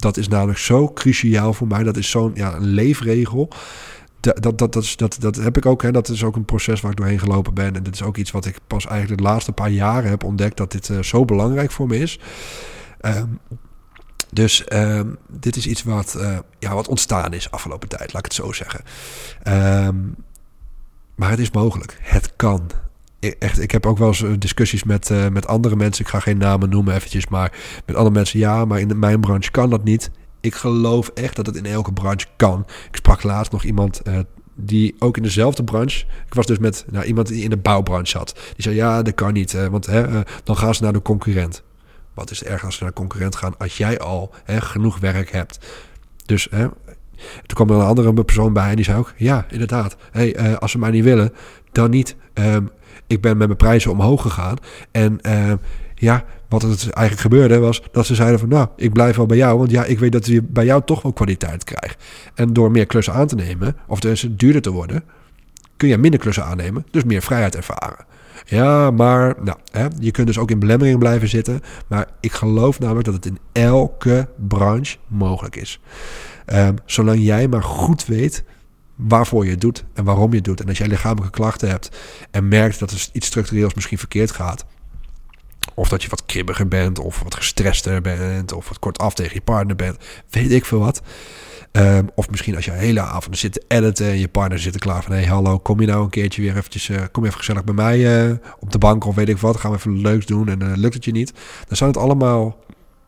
Dat 0.00 0.16
is 0.16 0.28
namelijk 0.28 0.58
zo 0.58 0.92
cruciaal 0.92 1.52
voor 1.52 1.66
mij. 1.66 1.82
Dat 1.82 1.96
is 1.96 2.10
zo'n 2.10 2.30
ja, 2.34 2.54
een 2.54 2.66
leefregel. 2.66 3.48
Dat, 4.20 4.42
dat, 4.42 4.58
dat, 4.58 4.94
dat, 4.96 5.16
dat, 5.20 5.36
heb 5.36 5.56
ik 5.56 5.66
ook. 5.66 5.82
Hè. 5.82 5.92
Dat 5.92 6.08
is 6.08 6.24
ook 6.24 6.36
een 6.36 6.44
proces 6.44 6.80
waar 6.80 6.90
ik 6.90 6.96
doorheen 6.96 7.18
gelopen 7.18 7.54
ben. 7.54 7.76
En 7.76 7.82
dat 7.82 7.94
is 7.94 8.02
ook 8.02 8.16
iets 8.16 8.30
wat 8.30 8.46
ik 8.46 8.58
pas 8.66 8.86
eigenlijk 8.86 9.22
de 9.22 9.28
laatste 9.28 9.52
paar 9.52 9.70
jaren 9.70 10.10
heb 10.10 10.24
ontdekt. 10.24 10.56
Dat 10.56 10.72
dit 10.72 10.88
uh, 10.88 11.02
zo 11.02 11.24
belangrijk 11.24 11.70
voor 11.70 11.86
me 11.86 11.98
is. 11.98 12.18
Um, 13.00 13.40
dus 14.32 14.64
um, 14.72 15.18
dit 15.28 15.56
is 15.56 15.66
iets 15.66 15.82
wat, 15.82 16.14
uh, 16.18 16.38
ja, 16.58 16.74
wat 16.74 16.88
ontstaan 16.88 17.32
is 17.32 17.50
afgelopen 17.50 17.88
tijd, 17.88 18.12
laat 18.12 18.26
ik 18.26 18.32
het 18.32 18.44
zo 18.44 18.52
zeggen. 18.52 18.84
Um, 19.86 20.14
maar 21.14 21.30
het 21.30 21.38
is 21.38 21.50
mogelijk. 21.50 21.98
Het 22.00 22.36
kan 22.36 22.70
echt, 23.20 23.60
ik 23.60 23.70
heb 23.70 23.86
ook 23.86 23.98
wel 23.98 24.08
eens 24.08 24.22
eh, 24.22 24.30
discussies 24.38 24.84
met, 24.84 25.10
uh, 25.10 25.28
met 25.28 25.46
andere 25.46 25.76
mensen. 25.76 26.04
Ik 26.04 26.10
ga 26.10 26.20
geen 26.20 26.38
namen 26.38 26.68
noemen 26.68 26.94
eventjes, 26.94 27.28
maar 27.28 27.52
met 27.86 27.96
andere 27.96 28.14
mensen. 28.14 28.38
Ja, 28.38 28.64
maar 28.64 28.80
in 28.80 28.98
mijn 28.98 29.20
branche 29.20 29.50
kan 29.50 29.70
dat 29.70 29.84
niet. 29.84 30.10
Ik 30.40 30.54
geloof 30.54 31.08
echt 31.08 31.36
dat 31.36 31.46
het 31.46 31.56
in 31.56 31.66
elke 31.66 31.92
branche 31.92 32.26
kan. 32.36 32.66
Ik 32.90 32.96
sprak 32.96 33.22
laatst 33.22 33.52
nog 33.52 33.64
iemand 33.64 34.00
uh, 34.08 34.18
die 34.54 34.96
ook 34.98 35.16
in 35.16 35.22
dezelfde 35.22 35.64
branche. 35.64 36.04
Ik 36.26 36.34
was 36.34 36.46
dus 36.46 36.58
met 36.58 36.84
nou, 36.90 37.04
iemand 37.04 37.28
die 37.28 37.42
in 37.42 37.50
de 37.50 37.56
bouwbranche 37.56 38.10
zat. 38.10 38.32
Die 38.34 38.62
zei: 38.62 38.74
Ja, 38.74 39.02
dat 39.02 39.14
kan 39.14 39.32
niet, 39.32 39.68
want 39.68 39.86
hè, 39.86 40.22
dan 40.44 40.56
gaan 40.56 40.74
ze 40.74 40.82
naar 40.82 40.92
de 40.92 41.02
concurrent. 41.02 41.62
Wat 42.14 42.30
is 42.30 42.44
er 42.44 42.50
erg 42.50 42.64
als 42.64 42.74
ze 42.74 42.82
naar 42.82 42.92
de 42.92 42.98
concurrent 42.98 43.36
gaan 43.36 43.56
als 43.58 43.76
jij 43.76 43.98
al 43.98 44.34
hè, 44.44 44.60
genoeg 44.60 44.98
werk 44.98 45.32
hebt? 45.32 45.58
Dus 46.26 46.46
hè, 46.50 46.68
toen 47.46 47.66
kwam 47.66 47.70
er 47.70 47.76
een 47.76 47.86
andere 47.86 48.24
persoon 48.24 48.52
bij 48.52 48.70
en 48.70 48.76
die 48.76 48.84
zei 48.84 48.98
ook: 48.98 49.12
Ja, 49.16 49.46
inderdaad. 49.50 49.96
Hey, 50.10 50.58
als 50.58 50.70
ze 50.70 50.78
mij 50.78 50.90
niet 50.90 51.04
willen, 51.04 51.32
dan 51.72 51.90
niet. 51.90 52.16
Um, 52.34 52.70
ik 53.10 53.20
ben 53.20 53.36
met 53.36 53.46
mijn 53.46 53.58
prijzen 53.58 53.90
omhoog 53.90 54.22
gegaan. 54.22 54.56
En 54.90 55.18
uh, 55.22 55.52
ja, 55.94 56.24
wat 56.48 56.62
het 56.62 56.90
eigenlijk 56.90 57.20
gebeurde 57.20 57.58
was 57.58 57.82
dat 57.92 58.06
ze 58.06 58.14
zeiden 58.14 58.38
van 58.38 58.48
nou, 58.48 58.68
ik 58.76 58.92
blijf 58.92 59.16
wel 59.16 59.26
bij 59.26 59.36
jou. 59.36 59.58
Want 59.58 59.70
ja, 59.70 59.84
ik 59.84 59.98
weet 59.98 60.12
dat 60.12 60.26
je 60.26 60.42
bij 60.42 60.64
jou 60.64 60.82
toch 60.84 61.02
wel 61.02 61.12
kwaliteit 61.12 61.64
krijgt. 61.64 62.04
En 62.34 62.52
door 62.52 62.70
meer 62.70 62.86
klussen 62.86 63.14
aan 63.14 63.26
te 63.26 63.34
nemen, 63.34 63.76
of 63.86 64.00
dus 64.00 64.26
duurder 64.30 64.62
te 64.62 64.70
worden, 64.70 65.04
kun 65.76 65.88
je 65.88 65.98
minder 65.98 66.20
klussen 66.20 66.44
aannemen. 66.44 66.86
Dus 66.90 67.04
meer 67.04 67.22
vrijheid 67.22 67.56
ervaren. 67.56 68.04
Ja, 68.46 68.90
maar 68.90 69.34
nou, 69.42 69.58
hè, 69.70 69.86
je 69.98 70.10
kunt 70.10 70.26
dus 70.26 70.38
ook 70.38 70.50
in 70.50 70.58
belemmering 70.58 70.98
blijven 70.98 71.28
zitten. 71.28 71.60
Maar 71.86 72.06
ik 72.20 72.32
geloof 72.32 72.78
namelijk 72.78 73.04
dat 73.04 73.14
het 73.14 73.26
in 73.26 73.38
elke 73.52 74.28
branche 74.48 74.96
mogelijk 75.06 75.56
is. 75.56 75.80
Um, 76.52 76.74
zolang 76.84 77.20
jij 77.22 77.48
maar 77.48 77.62
goed 77.62 78.06
weet 78.06 78.44
waarvoor 79.08 79.44
je 79.44 79.50
het 79.50 79.60
doet 79.60 79.84
en 79.94 80.04
waarom 80.04 80.30
je 80.30 80.36
het 80.36 80.44
doet. 80.44 80.60
En 80.60 80.68
als 80.68 80.78
jij 80.78 80.88
lichamelijke 80.88 81.36
klachten 81.36 81.68
hebt 81.68 81.90
en 82.30 82.48
merkt 82.48 82.78
dat 82.78 82.90
er 82.90 83.08
iets 83.12 83.26
structureels 83.26 83.74
misschien 83.74 83.98
verkeerd 83.98 84.30
gaat, 84.30 84.64
of 85.74 85.88
dat 85.88 86.02
je 86.02 86.08
wat 86.08 86.26
kribbiger 86.26 86.68
bent, 86.68 86.98
of 86.98 87.22
wat 87.22 87.34
gestrester 87.34 88.00
bent, 88.00 88.52
of 88.52 88.68
wat 88.68 88.78
kortaf 88.78 89.14
tegen 89.14 89.34
je 89.34 89.40
partner 89.40 89.76
bent, 89.76 89.96
weet 90.30 90.52
ik 90.52 90.64
veel 90.64 90.78
wat. 90.78 91.02
Ehm, 91.72 92.06
of 92.14 92.30
misschien 92.30 92.56
als 92.56 92.64
je 92.64 92.70
hele 92.70 93.00
avond 93.00 93.38
zit 93.38 93.52
te 93.52 93.64
editen 93.68 94.06
en 94.06 94.18
je 94.18 94.28
partner 94.28 94.58
zit 94.58 94.74
er 94.74 94.80
klaar 94.80 95.02
van... 95.02 95.12
hey, 95.12 95.24
hallo, 95.24 95.58
kom 95.58 95.80
je 95.80 95.86
nou 95.86 96.02
een 96.02 96.10
keertje 96.10 96.42
weer 96.42 96.56
eventjes... 96.56 96.88
Uh, 96.88 97.00
kom 97.12 97.24
even 97.24 97.38
gezellig 97.38 97.64
bij 97.64 97.74
mij 97.74 98.28
uh, 98.28 98.36
op 98.58 98.72
de 98.72 98.78
bank 98.78 99.04
of 99.04 99.14
weet 99.14 99.28
ik 99.28 99.38
wat. 99.38 99.56
Gaan 99.56 99.70
we 99.70 99.76
even 99.76 100.00
leuks 100.00 100.26
doen 100.26 100.48
en 100.48 100.62
uh, 100.62 100.76
lukt 100.76 100.94
het 100.94 101.04
je 101.04 101.12
niet. 101.12 101.32
Dan 101.66 101.76
zijn 101.76 101.90
het 101.90 101.98
allemaal 101.98 102.58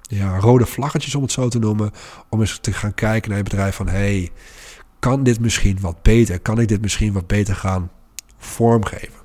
ja, 0.02 0.38
rode 0.38 0.66
vlaggetjes 0.66 1.14
om 1.14 1.22
het 1.22 1.32
zo 1.32 1.48
te 1.48 1.58
noemen. 1.58 1.90
Om 2.28 2.40
eens 2.40 2.58
te 2.60 2.72
gaan 2.72 2.94
kijken 2.94 3.28
naar 3.28 3.38
je 3.38 3.44
bedrijf 3.44 3.74
van... 3.74 3.88
hey, 3.88 4.30
kan 5.02 5.22
dit 5.22 5.40
misschien 5.40 5.78
wat 5.80 6.02
beter? 6.02 6.40
Kan 6.40 6.60
ik 6.60 6.68
dit 6.68 6.80
misschien 6.80 7.12
wat 7.12 7.26
beter 7.26 7.54
gaan 7.54 7.90
vormgeven? 8.38 9.22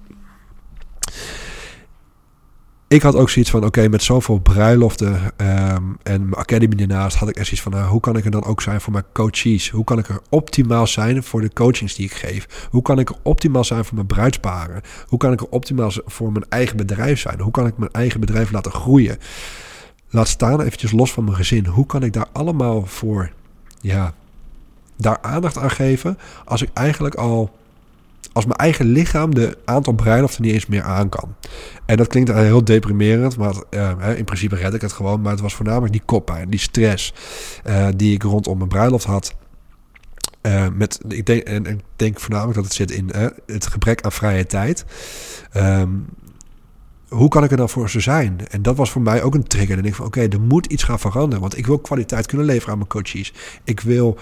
ik 2.87 3.01
had 3.01 3.15
ook 3.15 3.29
zoiets 3.29 3.51
van, 3.51 3.65
oké, 3.65 3.87
met 3.87 4.03
zoveel 4.03 4.39
bruiloften 4.39 5.13
um, 5.13 5.97
en 6.03 6.21
mijn 6.21 6.33
academy 6.33 6.75
ernaast 6.81 7.17
had 7.17 7.29
ik 7.29 7.35
echt 7.35 7.45
zoiets 7.45 7.63
van, 7.63 7.71
nou, 7.71 7.87
hoe 7.87 7.99
kan 7.99 8.17
ik 8.17 8.25
er 8.25 8.31
dan 8.31 8.43
ook 8.43 8.61
zijn 8.61 8.81
voor 8.81 8.93
mijn 8.93 9.05
coaches? 9.13 9.69
Hoe 9.69 9.83
kan 9.83 9.99
ik 9.99 10.09
er 10.09 10.19
optimaal 10.29 10.87
zijn 10.87 11.23
voor 11.23 11.41
de 11.41 11.53
coachings 11.53 11.95
die 11.95 12.05
ik 12.05 12.13
geef? 12.13 12.67
Hoe 12.69 12.81
kan 12.81 12.99
ik 12.99 13.09
er 13.09 13.15
optimaal 13.23 13.63
zijn 13.63 13.85
voor 13.85 13.95
mijn 13.95 14.07
bruidsparen? 14.07 14.81
Hoe 15.07 15.19
kan 15.19 15.31
ik 15.31 15.41
er 15.41 15.49
optimaal 15.49 15.91
voor 16.05 16.31
mijn 16.31 16.45
eigen 16.49 16.77
bedrijf 16.77 17.19
zijn? 17.19 17.39
Hoe 17.39 17.51
kan 17.51 17.67
ik 17.67 17.77
mijn 17.77 17.91
eigen 17.91 18.19
bedrijf 18.19 18.51
laten 18.51 18.71
groeien? 18.71 19.17
Laat 20.09 20.27
staan 20.27 20.61
eventjes 20.61 20.91
los 20.91 21.13
van 21.13 21.23
mijn 21.23 21.35
gezin. 21.35 21.65
Hoe 21.65 21.85
kan 21.85 22.03
ik 22.03 22.13
daar 22.13 22.27
allemaal 22.33 22.85
voor, 22.85 23.31
ja, 23.81 24.13
daar 24.97 25.17
aandacht 25.21 25.57
aan 25.57 25.71
geven 25.71 26.17
als 26.45 26.61
ik 26.61 26.69
eigenlijk 26.73 27.15
al 27.15 27.55
als 28.33 28.45
mijn 28.45 28.57
eigen 28.57 28.85
lichaam 28.85 29.35
de 29.35 29.57
aantal 29.65 29.93
bruiloften 29.93 30.41
niet 30.41 30.53
eens 30.53 30.65
meer 30.65 30.83
aan 30.83 31.09
kan. 31.09 31.35
En 31.85 31.97
dat 31.97 32.07
klinkt 32.07 32.33
heel 32.33 32.63
deprimerend, 32.63 33.37
maar 33.37 33.55
uh, 33.69 34.17
in 34.17 34.25
principe 34.25 34.55
red 34.55 34.73
ik 34.73 34.81
het 34.81 34.93
gewoon. 34.93 35.21
Maar 35.21 35.31
het 35.31 35.41
was 35.41 35.55
voornamelijk 35.55 35.91
die 35.91 36.01
koppijn, 36.05 36.49
die 36.49 36.59
stress 36.59 37.13
uh, 37.65 37.87
die 37.95 38.13
ik 38.13 38.23
rondom 38.23 38.57
mijn 38.57 38.69
bruiloft 38.69 39.05
had. 39.05 39.35
Uh, 40.41 40.67
met, 40.73 40.99
ik, 41.07 41.25
denk, 41.25 41.41
en, 41.41 41.65
ik 41.65 41.79
denk 41.95 42.19
voornamelijk 42.19 42.55
dat 42.55 42.63
het 42.63 42.73
zit 42.73 42.91
in 42.91 43.11
het 43.45 43.67
gebrek 43.67 44.01
aan 44.01 44.11
vrije 44.11 44.45
tijd. 44.45 44.85
Um, 45.55 46.05
hoe 47.07 47.29
kan 47.29 47.43
ik 47.43 47.51
er 47.51 47.57
dan 47.57 47.69
voor 47.69 47.89
ze 47.89 47.99
zijn? 47.99 48.47
En 48.49 48.61
dat 48.61 48.75
was 48.75 48.91
voor 48.91 49.01
mij 49.01 49.23
ook 49.23 49.35
een 49.35 49.47
trigger. 49.47 49.77
En 49.77 49.85
ik 49.85 49.95
van 49.95 50.05
oké, 50.05 50.21
er 50.21 50.41
moet 50.41 50.65
iets 50.65 50.83
gaan 50.83 50.99
veranderen. 50.99 51.41
Want 51.41 51.57
ik 51.57 51.65
wil 51.65 51.79
kwaliteit 51.79 52.25
kunnen 52.25 52.45
leveren 52.45 52.71
aan 52.71 52.77
mijn 52.77 52.89
coaches. 52.89 53.33
Ik 53.63 53.79
wil 53.79 54.17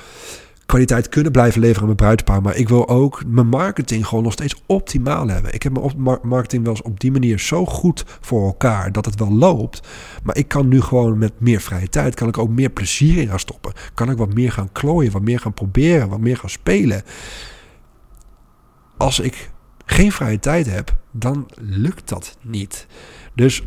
kwaliteit 0.66 1.10
kunnen 1.10 1.32
blijven 1.32 1.60
leveren 1.60 1.80
aan 1.80 1.86
mijn 1.86 1.98
bruidspaar. 1.98 2.42
Maar 2.42 2.56
ik 2.56 2.70
wil 2.70 2.90
ook 2.90 3.24
mijn 3.28 3.48
marketing 3.48 4.08
gewoon 4.08 4.24
nog 4.24 4.34
steeds 4.34 4.64
optimaal 4.66 5.28
hebben. 5.28 5.54
Ik 5.54 5.64
heb 5.64 5.74
mijn 5.98 6.20
marketing 6.22 6.64
wel 6.64 6.72
eens 6.72 6.82
op 6.82 7.00
die 7.00 7.12
manier 7.12 7.40
zo 7.40 7.66
goed 7.66 8.04
voor 8.22 8.46
elkaar 8.46 8.92
dat 8.92 9.06
het 9.06 9.20
wel 9.20 9.32
loopt. 9.32 9.88
Maar 10.24 10.38
ik 10.38 10.48
kan 10.48 10.68
nu 10.68 10.82
gewoon 10.82 11.18
met 11.18 11.34
meer 11.38 11.62
vrije 11.62 11.90
tijd, 11.90 12.16
kan 12.16 12.28
ik 12.28 12.38
ook 12.38 12.50
meer 12.50 12.70
plezier 12.70 13.22
in 13.22 13.28
gaan 13.28 13.40
stoppen. 13.40 13.74
Kan 13.94 14.10
ik 14.10 14.18
wat 14.18 14.34
meer 14.34 14.52
gaan 14.52 14.72
klooien, 14.72 15.12
wat 15.12 15.22
meer 15.22 15.40
gaan 15.40 15.54
proberen, 15.54 16.10
wat 16.10 16.20
meer 16.20 16.38
gaan 16.38 16.50
spelen. 16.50 17.04
Als 18.98 19.20
ik 19.20 19.52
geen 19.86 20.12
vrije 20.12 20.40
tijd 20.40 20.72
heb, 20.72 20.96
dan 21.12 21.50
lukt 21.60 22.10
dat 22.10 22.38
niet. 22.42 22.88
Dus 23.36 23.64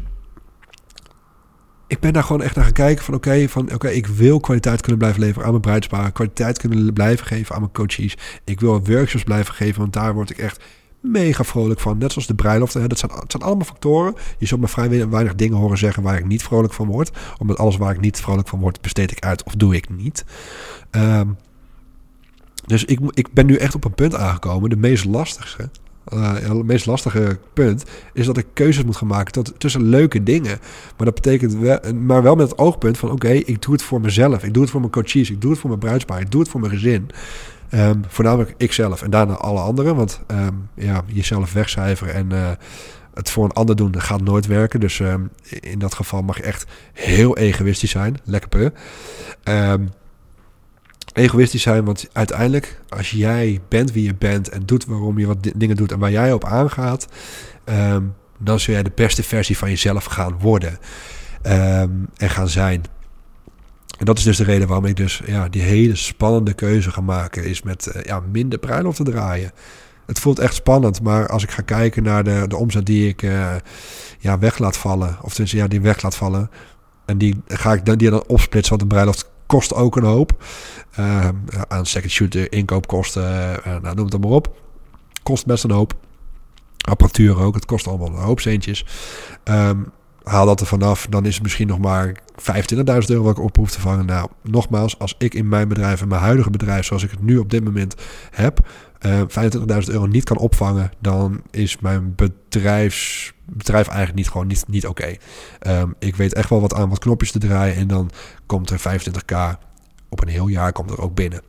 ik 1.88 2.00
ben 2.00 2.12
daar 2.12 2.22
gewoon 2.22 2.42
echt 2.42 2.54
naar 2.54 2.64
gaan 2.64 2.72
kijken 2.72 3.04
van 3.04 3.14
oké, 3.14 3.48
van 3.48 3.74
oké, 3.74 3.88
ik 3.88 4.06
wil 4.06 4.40
kwaliteit 4.40 4.80
kunnen 4.80 4.98
blijven 4.98 5.20
leveren 5.20 5.44
aan 5.44 5.50
mijn 5.50 5.62
bruidspaar, 5.62 6.12
kwaliteit 6.12 6.58
kunnen 6.58 6.92
blijven 6.92 7.26
geven 7.26 7.54
aan 7.54 7.60
mijn 7.60 7.72
coaches. 7.72 8.16
Ik 8.44 8.60
wil 8.60 8.84
workshops 8.84 9.24
blijven 9.24 9.54
geven, 9.54 9.80
want 9.80 9.92
daar 9.92 10.14
word 10.14 10.30
ik 10.30 10.38
echt 10.38 10.64
mega 11.00 11.44
vrolijk 11.44 11.80
van. 11.80 11.98
Net 11.98 12.12
zoals 12.12 12.26
de 12.26 12.34
bruiloften. 12.34 12.88
Dat 12.88 12.98
zijn, 12.98 13.12
het 13.12 13.30
zijn 13.30 13.42
allemaal 13.42 13.66
factoren. 13.66 14.14
Je 14.38 14.46
zult 14.46 14.60
me 14.60 14.68
vrij 14.68 15.08
weinig 15.08 15.34
dingen 15.34 15.56
horen 15.56 15.78
zeggen 15.78 16.02
waar 16.02 16.18
ik 16.18 16.26
niet 16.26 16.42
vrolijk 16.42 16.72
van 16.72 16.86
word. 16.86 17.10
Omdat 17.38 17.58
alles 17.58 17.76
waar 17.76 17.94
ik 17.94 18.00
niet 18.00 18.20
vrolijk 18.20 18.48
van 18.48 18.60
word, 18.60 18.80
besteed 18.80 19.10
ik 19.10 19.24
uit 19.24 19.42
of 19.42 19.54
doe 19.54 19.76
ik 19.76 19.88
niet. 19.88 20.24
Um, 20.90 21.36
dus 22.66 22.84
ik, 22.84 23.00
ik 23.10 23.32
ben 23.32 23.46
nu 23.46 23.56
echt 23.56 23.74
op 23.74 23.84
een 23.84 23.94
punt 23.94 24.14
aangekomen, 24.14 24.70
de 24.70 24.76
meest 24.76 25.04
lastigste 25.04 25.70
uh, 26.14 26.34
het 26.34 26.64
meest 26.64 26.86
lastige 26.86 27.38
punt 27.52 27.84
is 28.12 28.26
dat 28.26 28.36
ik 28.36 28.46
keuzes 28.52 28.84
moet 28.84 28.96
gaan 28.96 29.08
maken 29.08 29.32
tot, 29.32 29.52
tussen 29.58 29.82
leuke 29.82 30.22
dingen. 30.22 30.58
Maar 30.96 31.06
dat 31.06 31.14
betekent 31.14 31.54
wel, 31.54 31.78
maar 31.94 32.22
wel 32.22 32.34
met 32.34 32.48
het 32.50 32.58
oogpunt 32.58 32.98
van: 32.98 33.10
oké, 33.10 33.30
ik 33.30 33.62
doe 33.62 33.72
het 33.72 33.82
voor 33.82 34.00
mezelf. 34.00 34.44
Ik 34.44 34.52
doe 34.54 34.62
het 34.62 34.70
voor 34.70 34.80
mijn 34.80 34.92
coaches. 34.92 35.30
Ik 35.30 35.40
doe 35.40 35.50
het 35.50 35.60
voor 35.60 35.68
mijn 35.68 35.80
bruidspaar. 35.80 36.20
Ik 36.20 36.30
doe 36.30 36.40
het 36.40 36.50
voor 36.50 36.60
mijn 36.60 36.72
gezin. 36.72 37.10
Um, 37.74 38.02
voornamelijk 38.08 38.54
ikzelf 38.56 39.02
en 39.02 39.10
daarna 39.10 39.34
alle 39.34 39.60
anderen. 39.60 39.96
Want 39.96 40.20
um, 40.30 40.68
ja, 40.74 41.02
jezelf 41.06 41.52
wegcijferen 41.52 42.14
en 42.14 42.26
uh, 42.32 42.50
het 43.14 43.30
voor 43.30 43.44
een 43.44 43.52
ander 43.52 43.76
doen 43.76 43.90
dat 43.90 44.02
gaat 44.02 44.22
nooit 44.22 44.46
werken. 44.46 44.80
Dus 44.80 44.98
um, 44.98 45.30
in 45.60 45.78
dat 45.78 45.94
geval 45.94 46.22
mag 46.22 46.36
je 46.36 46.42
echt 46.42 46.66
heel 46.92 47.36
egoïstisch 47.36 47.90
zijn. 47.90 48.16
Lekker 48.24 48.48
puur 48.48 48.72
egoïstisch 51.18 51.62
zijn. 51.62 51.84
Want 51.84 52.08
uiteindelijk, 52.12 52.80
als 52.88 53.10
jij 53.10 53.60
bent 53.68 53.92
wie 53.92 54.04
je 54.04 54.14
bent 54.14 54.48
en 54.48 54.62
doet 54.64 54.84
waarom 54.84 55.18
je 55.18 55.26
wat 55.26 55.50
dingen 55.56 55.76
doet 55.76 55.92
en 55.92 55.98
waar 55.98 56.10
jij 56.10 56.32
op 56.32 56.44
aangaat, 56.44 57.08
um, 57.64 58.14
dan 58.38 58.60
zul 58.60 58.74
jij 58.74 58.82
de 58.82 58.92
beste 58.94 59.22
versie 59.22 59.58
van 59.58 59.68
jezelf 59.68 60.04
gaan 60.04 60.38
worden 60.38 60.78
um, 61.42 62.08
en 62.16 62.30
gaan 62.30 62.48
zijn. 62.48 62.82
En 63.98 64.04
dat 64.04 64.18
is 64.18 64.24
dus 64.24 64.36
de 64.36 64.44
reden 64.44 64.66
waarom 64.66 64.84
ik 64.86 64.96
dus 64.96 65.22
ja, 65.26 65.48
die 65.48 65.62
hele 65.62 65.96
spannende 65.96 66.52
keuze 66.52 66.90
ga 66.90 67.00
maken, 67.00 67.44
is 67.44 67.62
met 67.62 67.92
uh, 67.96 68.02
ja, 68.02 68.20
minder 68.32 68.58
bruiloft 68.58 68.96
te 68.96 69.02
draaien. 69.02 69.52
Het 70.06 70.18
voelt 70.18 70.38
echt 70.38 70.54
spannend, 70.54 71.02
maar 71.02 71.28
als 71.28 71.42
ik 71.42 71.50
ga 71.50 71.62
kijken 71.62 72.02
naar 72.02 72.24
de, 72.24 72.44
de 72.48 72.56
omzet 72.56 72.86
die 72.86 73.08
ik 73.08 73.22
uh, 73.22 73.54
ja, 74.18 74.38
weg 74.38 74.58
laat 74.58 74.76
vallen, 74.76 75.16
of 75.22 75.30
tenminste 75.30 75.56
ja, 75.56 75.68
die 75.68 75.80
weg 75.80 76.02
laat 76.02 76.16
vallen, 76.16 76.50
en 77.06 77.18
die 77.18 77.40
ga 77.46 77.72
ik 77.72 77.98
die 77.98 78.10
dan 78.10 78.24
opsplitsen, 78.26 78.70
want 78.70 78.82
een 78.82 78.88
bruiloft 78.88 79.30
kost 79.48 79.74
ook 79.74 79.96
een 79.96 80.04
hoop. 80.04 80.44
Uh, 80.98 81.28
aan 81.68 81.86
second 81.86 82.12
shooter, 82.12 82.52
inkoopkosten, 82.52 83.22
uh, 83.66 83.76
nou, 83.82 83.94
noem 83.94 84.04
het 84.04 84.20
maar 84.20 84.30
op. 84.30 84.56
Kost 85.22 85.46
best 85.46 85.64
een 85.64 85.70
hoop. 85.70 85.94
Apparatuur 86.88 87.40
ook, 87.40 87.54
het 87.54 87.64
kost 87.64 87.86
allemaal 87.86 88.08
een 88.08 88.22
hoop 88.22 88.40
centjes. 88.40 88.86
Um, 89.44 89.92
haal 90.22 90.46
dat 90.46 90.60
er 90.60 90.66
vanaf, 90.66 91.06
dan 91.10 91.24
is 91.26 91.34
het 91.34 91.42
misschien 91.42 91.66
nog 91.66 91.78
maar 91.78 92.20
25.000 92.32 92.84
euro 93.06 93.22
wat 93.22 93.36
ik 93.36 93.42
op 93.42 93.56
hoef 93.56 93.70
te 93.70 93.80
vangen. 93.80 94.06
Nou, 94.06 94.28
nogmaals, 94.42 94.98
als 94.98 95.14
ik 95.18 95.34
in 95.34 95.48
mijn 95.48 95.68
bedrijf, 95.68 96.00
in 96.00 96.08
mijn 96.08 96.20
huidige 96.20 96.50
bedrijf, 96.50 96.86
zoals 96.86 97.02
ik 97.02 97.10
het 97.10 97.22
nu 97.22 97.38
op 97.38 97.50
dit 97.50 97.64
moment 97.64 97.94
heb, 98.30 98.68
uh, 99.06 99.20
25.000 99.20 99.92
euro 99.92 100.06
niet 100.06 100.24
kan 100.24 100.36
opvangen, 100.36 100.90
dan 100.98 101.42
is 101.50 101.78
mijn 101.78 102.14
bedrijfs, 102.14 103.32
bedrijf 103.44 103.86
eigenlijk 103.86 104.18
niet 104.18 104.28
gewoon 104.28 104.46
niet, 104.46 104.64
niet 104.68 104.86
oké. 104.86 105.16
Um, 105.66 105.94
ik 105.98 106.16
weet 106.16 106.34
echt 106.34 106.50
wel 106.50 106.60
wat 106.60 106.74
aan 106.74 106.88
wat 106.88 106.98
knopjes 106.98 107.32
te 107.32 107.38
draaien 107.38 107.76
en 107.76 107.86
dan 107.86 108.10
komt 108.46 108.70
er 108.70 108.80
25k 108.80 109.58
op 110.08 110.22
een 110.22 110.28
heel 110.28 110.48
jaar 110.48 110.72
komt 110.72 110.90
er 110.90 111.00
ook 111.00 111.14
binnen. 111.14 111.42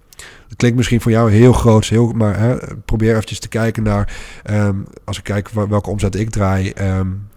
Dat 0.47 0.57
klinkt 0.57 0.77
misschien 0.77 1.01
voor 1.01 1.11
jou 1.11 1.31
heel 1.31 1.53
groot, 1.53 1.85
heel, 1.85 2.11
maar 2.11 2.39
hè, 2.39 2.57
probeer 2.85 3.11
eventjes 3.11 3.39
te 3.39 3.47
kijken 3.47 3.83
naar, 3.83 4.13
um, 4.49 4.85
als 5.05 5.17
ik 5.17 5.23
kijk 5.23 5.49
welke 5.49 5.89
omzet 5.89 6.15
ik 6.15 6.29
draai, 6.29 6.73
um, 6.81 7.28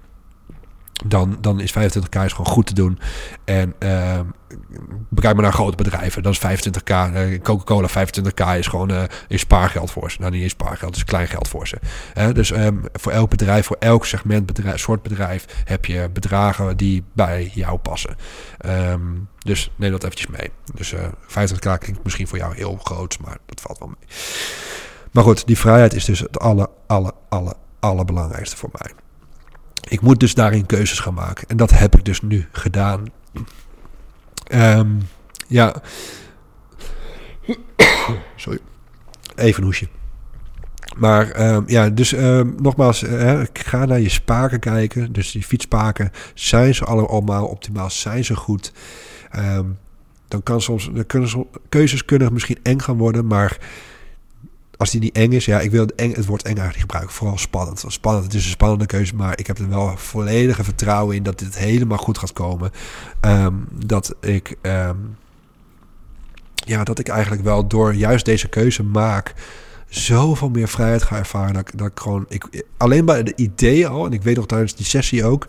dan, 1.04 1.36
dan 1.40 1.60
is 1.60 1.72
25k 1.72 2.24
is 2.24 2.32
gewoon 2.32 2.52
goed 2.52 2.66
te 2.66 2.74
doen. 2.74 2.98
En 3.44 3.74
uh, 3.78 4.20
bekijk 5.08 5.34
maar 5.34 5.42
naar 5.42 5.52
grote 5.52 5.76
bedrijven. 5.76 6.22
Dat 6.22 6.32
is 6.32 6.40
25k. 6.40 6.90
Uh, 6.90 7.40
Coca-Cola 7.40 7.88
25k 7.88 8.58
is 8.58 8.66
gewoon 8.66 8.90
uh, 8.90 9.02
is 9.28 9.40
spaargeld 9.40 9.90
voor 9.90 10.10
ze. 10.10 10.20
Nou, 10.20 10.32
niet 10.32 10.42
eens 10.42 10.52
spaargeld, 10.52 10.96
is 10.96 11.04
klein 11.04 11.28
geld 11.28 11.48
voor 11.48 11.68
ze. 11.68 11.78
dus 12.32 12.50
um, 12.50 12.82
voor 12.92 13.12
elk 13.12 13.30
bedrijf, 13.30 13.66
voor 13.66 13.76
elk 13.80 14.06
segment 14.06 14.46
bedrijf, 14.46 14.80
soort 14.80 15.02
bedrijf... 15.02 15.46
heb 15.64 15.84
je 15.84 16.10
bedragen 16.12 16.76
die 16.76 17.04
bij 17.12 17.50
jou 17.54 17.78
passen. 17.78 18.16
Um, 18.66 19.28
dus 19.38 19.70
neem 19.76 19.90
dat 19.90 20.04
eventjes 20.04 20.38
mee. 20.38 20.50
Dus 20.74 20.94
25k 21.28 21.78
klinkt 21.78 22.02
misschien 22.02 22.28
voor 22.28 22.38
jou 22.38 22.54
heel 22.54 22.78
groot, 22.82 23.18
maar 23.20 23.36
dat 23.46 23.60
valt 23.60 23.78
wel 23.78 23.88
mee. 23.88 24.08
Maar 25.12 25.24
goed, 25.24 25.46
die 25.46 25.58
vrijheid 25.58 25.94
is 25.94 26.04
dus 26.04 26.20
het 26.20 26.38
alle, 26.38 26.70
alle, 26.86 27.12
alle, 27.28 27.54
allerbelangrijkste 27.80 28.56
voor 28.56 28.70
mij. 28.72 28.92
Ik 29.88 30.00
moet 30.00 30.20
dus 30.20 30.34
daarin 30.34 30.66
keuzes 30.66 30.98
gaan 31.00 31.14
maken. 31.14 31.48
En 31.48 31.56
dat 31.56 31.70
heb 31.70 31.96
ik 31.96 32.04
dus 32.04 32.20
nu 32.20 32.46
gedaan. 32.52 33.06
Um, 34.54 35.08
ja. 35.46 35.82
Sorry. 38.36 38.58
Even 39.34 39.58
een 39.58 39.64
hoesje. 39.64 39.88
Maar 40.96 41.54
um, 41.54 41.64
ja, 41.66 41.88
dus 41.90 42.12
um, 42.12 42.54
nogmaals, 42.58 43.02
ik 43.42 43.58
ga 43.58 43.84
naar 43.84 44.00
je 44.00 44.08
spaken 44.08 44.60
kijken. 44.60 45.12
Dus 45.12 45.30
die 45.30 45.42
fietspaken, 45.42 46.10
zijn 46.34 46.74
ze 46.74 46.84
allemaal 46.84 47.46
optimaal? 47.46 47.90
Zijn 47.90 48.24
ze 48.24 48.36
goed? 48.36 48.72
Dan 50.28 50.42
kan 50.42 50.60
soms, 50.60 50.90
kunnen, 51.06 51.46
keuzes 51.68 52.04
kunnen 52.04 52.32
misschien 52.32 52.58
eng 52.62 52.78
gaan 52.78 52.96
worden, 52.96 53.26
maar 53.26 53.58
als 54.82 54.90
die 54.90 55.00
niet 55.00 55.16
eng 55.16 55.32
is, 55.32 55.44
ja, 55.44 55.60
ik 55.60 55.70
wil 55.70 55.80
het, 55.80 55.94
eng, 55.94 56.12
het 56.14 56.26
woord 56.26 56.42
eng 56.42 56.56
eigenlijk 56.56 56.80
gebruiken. 56.80 57.14
Vooral 57.14 57.38
spannend. 57.38 57.84
Spannend, 57.86 58.24
het 58.24 58.34
is 58.34 58.44
een 58.44 58.50
spannende 58.50 58.86
keuze, 58.86 59.14
maar 59.14 59.38
ik 59.38 59.46
heb 59.46 59.58
er 59.58 59.68
wel 59.68 59.96
volledige 59.96 60.64
vertrouwen 60.64 61.16
in 61.16 61.22
dat 61.22 61.38
dit 61.38 61.58
helemaal 61.58 61.98
goed 61.98 62.18
gaat 62.18 62.32
komen. 62.32 62.70
Um, 63.20 63.68
dat 63.86 64.14
ik, 64.20 64.56
um, 64.62 65.16
ja, 66.54 66.84
dat 66.84 66.98
ik 66.98 67.08
eigenlijk 67.08 67.42
wel 67.42 67.66
door 67.66 67.94
juist 67.94 68.24
deze 68.24 68.48
keuze 68.48 68.82
maak, 68.82 69.34
zoveel 69.88 70.50
meer 70.50 70.68
vrijheid 70.68 71.02
ga 71.02 71.16
ervaren. 71.16 71.54
Dat, 71.54 71.70
dat 71.74 71.86
ik 71.86 72.00
gewoon, 72.00 72.26
ik, 72.28 72.64
alleen 72.76 73.04
bij 73.04 73.22
de 73.22 73.32
idee 73.36 73.86
al, 73.86 74.06
en 74.06 74.12
ik 74.12 74.22
weet 74.22 74.36
nog 74.36 74.46
tijdens 74.46 74.74
die 74.74 74.86
sessie 74.86 75.24
ook. 75.24 75.46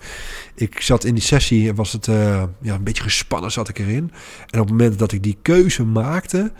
Ik 0.55 0.81
zat 0.81 1.03
in 1.03 1.13
die 1.13 1.23
sessie, 1.23 1.69
en 1.69 1.75
was 1.75 1.91
het 1.91 2.07
eh, 2.07 2.43
ja, 2.61 2.73
een 2.73 2.83
beetje 2.83 3.03
gespannen 3.03 3.51
zat 3.51 3.69
ik 3.69 3.79
erin. 3.79 4.11
En 4.49 4.59
op 4.59 4.67
het 4.67 4.77
moment 4.77 4.99
dat 4.99 5.11
ik 5.11 5.23
die 5.23 5.37
keuze 5.41 5.83
maakte, 5.83 6.51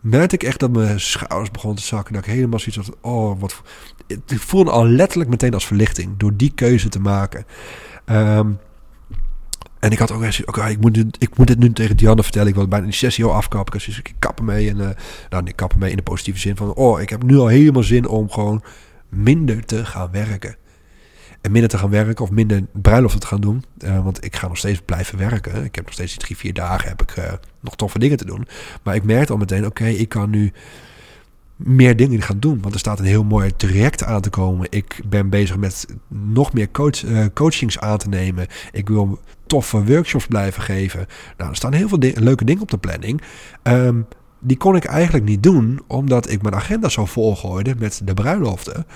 merkte 0.00 0.34
ik 0.34 0.42
echt 0.42 0.60
dat 0.60 0.70
mijn 0.70 1.00
schouders 1.00 1.50
begonnen 1.50 1.78
te 1.78 1.86
zakken. 1.86 2.14
Dat 2.14 2.26
ik 2.26 2.32
helemaal 2.32 2.58
zoiets 2.58 2.88
had, 2.88 2.96
oh 3.00 3.40
wat... 3.40 3.62
Ik 4.06 4.40
voelde 4.40 4.70
al 4.70 4.86
letterlijk 4.86 5.30
meteen 5.30 5.54
als 5.54 5.66
verlichting 5.66 6.16
door 6.16 6.36
die 6.36 6.52
keuze 6.54 6.88
te 6.88 7.00
maken. 7.00 7.46
Ehm, 8.04 8.50
en 9.78 9.90
ik 9.90 9.98
had 9.98 10.10
ook 10.12 10.22
eens, 10.22 10.44
oké, 10.44 10.66
ik, 10.66 10.80
moet 10.80 10.94
dit, 10.94 11.16
ik 11.18 11.36
moet 11.36 11.46
dit 11.46 11.58
nu 11.58 11.72
tegen 11.72 11.96
Dianne 11.96 12.22
vertellen. 12.22 12.48
Ik 12.48 12.54
wil 12.54 12.68
bijna 12.68 12.84
die 12.84 12.94
sessie 12.94 13.24
al 13.24 13.34
afkappen. 13.34 13.72
Dus 13.72 13.98
ik 13.98 14.14
kap 14.18 14.38
ermee. 14.38 14.68
En, 14.68 14.80
eh, 14.80 14.96
nou, 15.28 15.44
ik 15.44 15.56
kap 15.56 15.72
ermee 15.72 15.90
in 15.90 15.96
de 15.96 16.02
positieve 16.02 16.38
zin 16.38 16.56
van... 16.56 16.74
Oh, 16.74 17.00
ik 17.00 17.10
heb 17.10 17.22
nu 17.22 17.36
al 17.36 17.46
helemaal 17.46 17.82
zin 17.82 18.08
om 18.08 18.30
gewoon 18.30 18.62
minder 19.08 19.64
te 19.64 19.84
gaan 19.84 20.10
werken. 20.10 20.56
En 21.40 21.52
minder 21.52 21.70
te 21.70 21.78
gaan 21.78 21.90
werken 21.90 22.24
of 22.24 22.30
minder 22.30 22.66
bruiloften 22.72 23.20
te 23.20 23.26
gaan 23.26 23.40
doen. 23.40 23.64
Eh, 23.78 24.04
want 24.04 24.24
ik 24.24 24.36
ga 24.36 24.48
nog 24.48 24.56
steeds 24.56 24.80
blijven 24.80 25.18
werken. 25.18 25.64
Ik 25.64 25.74
heb 25.74 25.84
nog 25.84 25.94
steeds 25.94 26.16
drie, 26.16 26.36
vier 26.36 26.54
dagen 26.54 26.88
heb 26.88 27.02
ik 27.02 27.10
eh, 27.10 27.32
nog 27.60 27.76
toffe 27.76 27.98
dingen 27.98 28.16
te 28.16 28.24
doen. 28.24 28.46
Maar 28.82 28.94
ik 28.94 29.04
merkte 29.04 29.32
al 29.32 29.38
meteen, 29.38 29.66
oké, 29.66 29.86
ik 29.86 30.08
kan 30.08 30.30
nu 30.30 30.52
meer 31.56 31.96
dingen 31.96 32.22
gaan 32.22 32.40
doen. 32.40 32.60
Want 32.60 32.74
er 32.74 32.80
staat 32.80 32.98
een 32.98 33.04
heel 33.04 33.24
mooi 33.24 33.56
traject 33.56 34.04
aan 34.04 34.20
te 34.20 34.30
komen. 34.30 34.66
Ik 34.70 35.00
ben 35.06 35.28
bezig 35.28 35.56
met 35.56 35.86
nog 36.08 36.52
meer 36.52 36.70
coach, 36.70 37.04
eh, 37.04 37.24
coachings 37.34 37.78
aan 37.78 37.98
te 37.98 38.08
nemen. 38.08 38.46
Ik 38.72 38.88
wil 38.88 39.20
toffe 39.46 39.84
workshops 39.84 40.26
blijven 40.26 40.62
geven. 40.62 41.06
Nou, 41.36 41.50
er 41.50 41.56
staan 41.56 41.72
heel 41.72 41.88
veel 41.88 41.98
leuke 41.98 42.44
dingen 42.44 42.62
op 42.62 42.70
de 42.70 42.78
planning. 42.78 43.22
Ehm, 43.62 44.00
die 44.38 44.56
kon 44.56 44.76
ik 44.76 44.84
eigenlijk 44.84 45.24
niet 45.24 45.42
doen, 45.42 45.80
omdat 45.86 46.30
ik 46.30 46.42
mijn 46.42 46.54
agenda 46.54 46.88
zo 46.88 47.04
volgooide 47.04 47.74
met 47.78 48.00
de 48.04 48.14
bruiloften. 48.14 48.86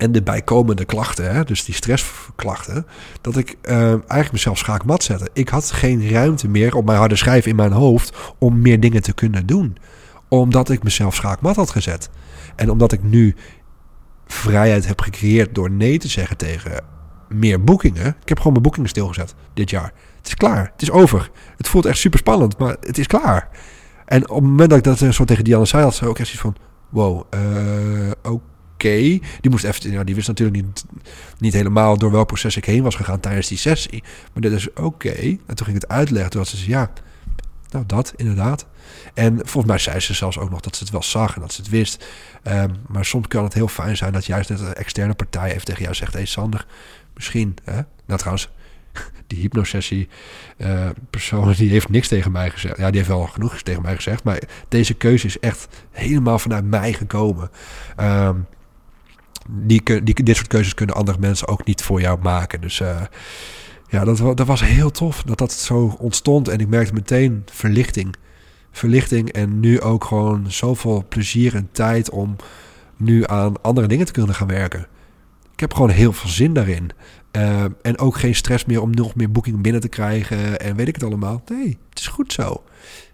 En 0.00 0.12
de 0.12 0.22
bijkomende 0.22 0.84
klachten, 0.84 1.34
hè, 1.34 1.44
dus 1.44 1.64
die 1.64 1.74
stressklachten, 1.74 2.86
dat 3.20 3.36
ik 3.36 3.56
eh, 3.62 3.88
eigenlijk 3.90 4.32
mezelf 4.32 4.58
schaakmat 4.58 5.02
zette. 5.02 5.28
Ik 5.32 5.48
had 5.48 5.70
geen 5.70 6.10
ruimte 6.10 6.48
meer 6.48 6.74
op 6.74 6.84
mijn 6.84 6.98
harde 6.98 7.16
schijf 7.16 7.46
in 7.46 7.56
mijn 7.56 7.72
hoofd 7.72 8.16
om 8.38 8.60
meer 8.60 8.80
dingen 8.80 9.02
te 9.02 9.12
kunnen 9.12 9.46
doen. 9.46 9.76
Omdat 10.28 10.70
ik 10.70 10.82
mezelf 10.82 11.14
schaakmat 11.14 11.56
had 11.56 11.70
gezet. 11.70 12.10
En 12.56 12.70
omdat 12.70 12.92
ik 12.92 13.02
nu 13.02 13.34
vrijheid 14.26 14.86
heb 14.86 15.00
gecreëerd 15.00 15.54
door 15.54 15.70
nee 15.70 15.98
te 15.98 16.08
zeggen 16.08 16.36
tegen 16.36 16.84
meer 17.28 17.64
boekingen. 17.64 18.06
Ik 18.06 18.28
heb 18.28 18.36
gewoon 18.36 18.52
mijn 18.52 18.64
boekingen 18.64 18.88
stilgezet 18.88 19.34
dit 19.54 19.70
jaar. 19.70 19.92
Het 20.16 20.26
is 20.26 20.34
klaar. 20.34 20.70
Het 20.72 20.82
is 20.82 20.90
over. 20.90 21.30
Het 21.56 21.68
voelt 21.68 21.86
echt 21.86 21.98
super 21.98 22.18
spannend, 22.18 22.58
maar 22.58 22.76
het 22.80 22.98
is 22.98 23.06
klaar. 23.06 23.48
En 24.04 24.28
op 24.28 24.36
het 24.36 24.44
moment 24.44 24.68
dat 24.68 24.78
ik 24.78 24.84
dat 24.84 25.00
eh, 25.00 25.10
zo 25.10 25.24
tegen 25.24 25.44
Diana 25.44 25.64
zei, 25.64 25.82
had 25.82 25.94
ze 25.94 26.06
ook 26.06 26.18
echt 26.18 26.32
iets 26.32 26.40
van: 26.40 26.56
wow, 26.88 27.22
eh, 27.30 28.10
oké. 28.22 28.48
Die 28.80 29.50
moest 29.50 29.64
even, 29.64 29.90
ja, 29.90 30.04
die 30.04 30.14
wist 30.14 30.28
natuurlijk 30.28 30.64
niet, 30.64 30.84
niet 31.38 31.52
helemaal 31.52 31.98
door 31.98 32.10
welk 32.10 32.26
proces 32.26 32.56
ik 32.56 32.64
heen 32.64 32.82
was 32.82 32.94
gegaan 32.94 33.20
tijdens 33.20 33.48
die 33.48 33.58
sessie. 33.58 34.02
Maar 34.32 34.42
dit 34.42 34.52
is 34.52 34.72
oké. 34.72 35.14
En 35.46 35.54
toen 35.54 35.66
ging 35.66 35.76
ik 35.76 35.82
het 35.82 35.88
uitleggen. 35.88 36.30
Toen 36.30 36.40
had 36.40 36.48
ze 36.48 36.68
ja, 36.68 36.90
nou 37.70 37.84
dat 37.86 38.12
inderdaad. 38.16 38.66
En 39.14 39.36
volgens 39.36 39.64
mij 39.64 39.78
zei 39.78 40.00
ze 40.00 40.14
zelfs 40.14 40.38
ook 40.38 40.50
nog 40.50 40.60
dat 40.60 40.76
ze 40.76 40.82
het 40.82 40.92
wel 40.92 41.02
zag 41.02 41.34
en 41.34 41.40
dat 41.40 41.52
ze 41.52 41.60
het 41.60 41.70
wist. 41.70 42.06
Ehm, 42.42 42.70
maar 42.88 43.04
soms 43.04 43.28
kan 43.28 43.44
het 43.44 43.54
heel 43.54 43.68
fijn 43.68 43.96
zijn 43.96 44.12
dat 44.12 44.26
juist 44.26 44.48
net 44.48 44.60
een 44.60 44.74
externe 44.74 45.14
partij 45.14 45.50
even 45.52 45.64
tegen 45.64 45.82
jou 45.82 45.94
zegt: 45.94 46.12
Hé 46.12 46.18
hey 46.18 46.26
Sander, 46.26 46.66
misschien. 47.14 47.56
Hè? 47.64 47.80
Nou 48.06 48.18
trouwens, 48.18 48.48
die 49.26 49.38
hypnosessie 49.38 50.08
eh 50.56 50.88
persoon 51.10 51.52
die 51.58 51.70
heeft 51.70 51.88
niks 51.88 52.08
tegen 52.08 52.32
mij 52.32 52.50
gezegd. 52.50 52.76
Ja, 52.76 52.86
die 52.86 52.96
heeft 52.96 53.08
wel 53.08 53.26
genoeg 53.26 53.62
tegen 53.62 53.82
mij 53.82 53.94
gezegd. 53.94 54.24
Maar 54.24 54.40
deze 54.68 54.94
keuze 54.94 55.26
is 55.26 55.38
echt 55.38 55.68
helemaal 55.90 56.38
vanuit 56.38 56.64
mij 56.64 56.92
gekomen. 56.92 57.50
Ehm, 57.96 58.36
die, 59.50 60.02
die, 60.02 60.22
dit 60.22 60.36
soort 60.36 60.48
keuzes 60.48 60.74
kunnen 60.74 60.94
andere 60.94 61.18
mensen 61.18 61.48
ook 61.48 61.64
niet 61.64 61.82
voor 61.82 62.00
jou 62.00 62.18
maken. 62.22 62.60
Dus 62.60 62.80
eh, 62.80 63.00
ja, 63.88 64.04
dat, 64.04 64.36
dat 64.36 64.46
was 64.46 64.64
heel 64.64 64.90
tof 64.90 65.22
dat 65.22 65.38
dat 65.38 65.52
zo 65.52 65.96
ontstond. 65.98 66.48
En 66.48 66.58
ik 66.58 66.68
merkte 66.68 66.92
meteen 66.92 67.42
verlichting. 67.52 68.14
Verlichting 68.70 69.28
en 69.28 69.60
nu 69.60 69.80
ook 69.80 70.04
gewoon 70.04 70.44
zoveel 70.48 71.04
plezier 71.08 71.54
en 71.54 71.68
tijd 71.72 72.10
om 72.10 72.36
nu 72.96 73.26
aan 73.26 73.62
andere 73.62 73.86
dingen 73.86 74.06
te 74.06 74.12
kunnen 74.12 74.34
gaan 74.34 74.46
werken. 74.46 74.86
Ik 75.52 75.60
heb 75.60 75.74
gewoon 75.74 75.90
heel 75.90 76.12
veel 76.12 76.30
zin 76.30 76.52
daarin. 76.52 76.90
Eh, 77.30 77.64
en 77.82 77.98
ook 77.98 78.16
geen 78.16 78.34
stress 78.34 78.64
meer 78.64 78.82
om 78.82 78.90
nog 78.90 79.14
meer 79.14 79.30
boekingen 79.30 79.62
binnen 79.62 79.80
te 79.80 79.88
krijgen 79.88 80.60
en 80.60 80.76
weet 80.76 80.88
ik 80.88 80.94
het 80.94 81.04
allemaal. 81.04 81.42
Nee, 81.46 81.78
het 81.88 81.98
is 81.98 82.06
goed 82.06 82.32
zo. 82.32 82.62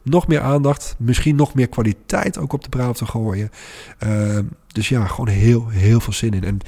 Nog 0.09 0.27
meer 0.27 0.41
aandacht, 0.41 0.95
misschien 0.99 1.37
nog 1.37 1.55
meer 1.55 1.69
kwaliteit 1.69 2.39
ook 2.39 2.53
op 2.53 2.63
de 2.63 2.69
bruiloft 2.69 2.99
te 2.99 3.07
gooien. 3.07 3.51
Eh, 3.99 4.39
dus 4.67 4.89
ja, 4.89 5.07
gewoon 5.07 5.29
heel, 5.29 5.69
heel 5.69 6.01
veel 6.01 6.13
zin 6.13 6.33
in. 6.33 6.45
En 6.45 6.59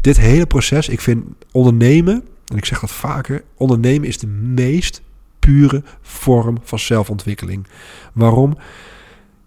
dit 0.00 0.16
hele 0.16 0.46
proces, 0.46 0.88
ik 0.88 1.00
vind 1.00 1.24
ondernemen, 1.52 2.24
en 2.46 2.56
ik 2.56 2.64
zeg 2.64 2.80
dat 2.80 2.90
vaker, 2.90 3.44
ondernemen 3.56 4.08
is 4.08 4.18
de 4.18 4.26
meest 4.26 5.02
pure 5.38 5.82
vorm 6.02 6.58
van 6.62 6.78
zelfontwikkeling. 6.78 7.66
Waarom? 8.12 8.56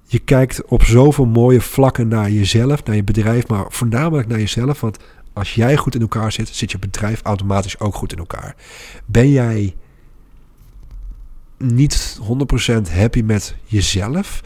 Je 0.06 0.20
kijkt 0.20 0.66
op 0.66 0.84
zoveel 0.84 1.26
mooie 1.26 1.62
vlakken 1.62 2.08
naar 2.08 2.32
jezelf, 2.32 2.84
naar 2.84 2.96
je 2.96 3.04
bedrijf, 3.04 3.48
maar 3.48 3.66
voornamelijk 3.70 4.28
naar 4.28 4.40
jezelf. 4.40 4.82
Want 4.82 4.98
als 5.34 5.56
jij 5.56 5.78
goed 5.78 5.96
in 5.96 6.02
elkaar 6.02 6.32
zit, 6.32 6.48
zit 6.48 6.72
je 6.72 6.80
bedrijf 6.80 7.22
automatisch 7.22 7.80
ook 7.80 7.96
goed 7.96 8.12
in 8.12 8.18
elkaar. 8.18 8.56
Ben 9.06 9.30
jij 9.30 9.76
niet 11.64 12.20
100% 12.22 12.92
happy 12.92 13.22
met 13.22 13.56
jezelf 13.64 14.42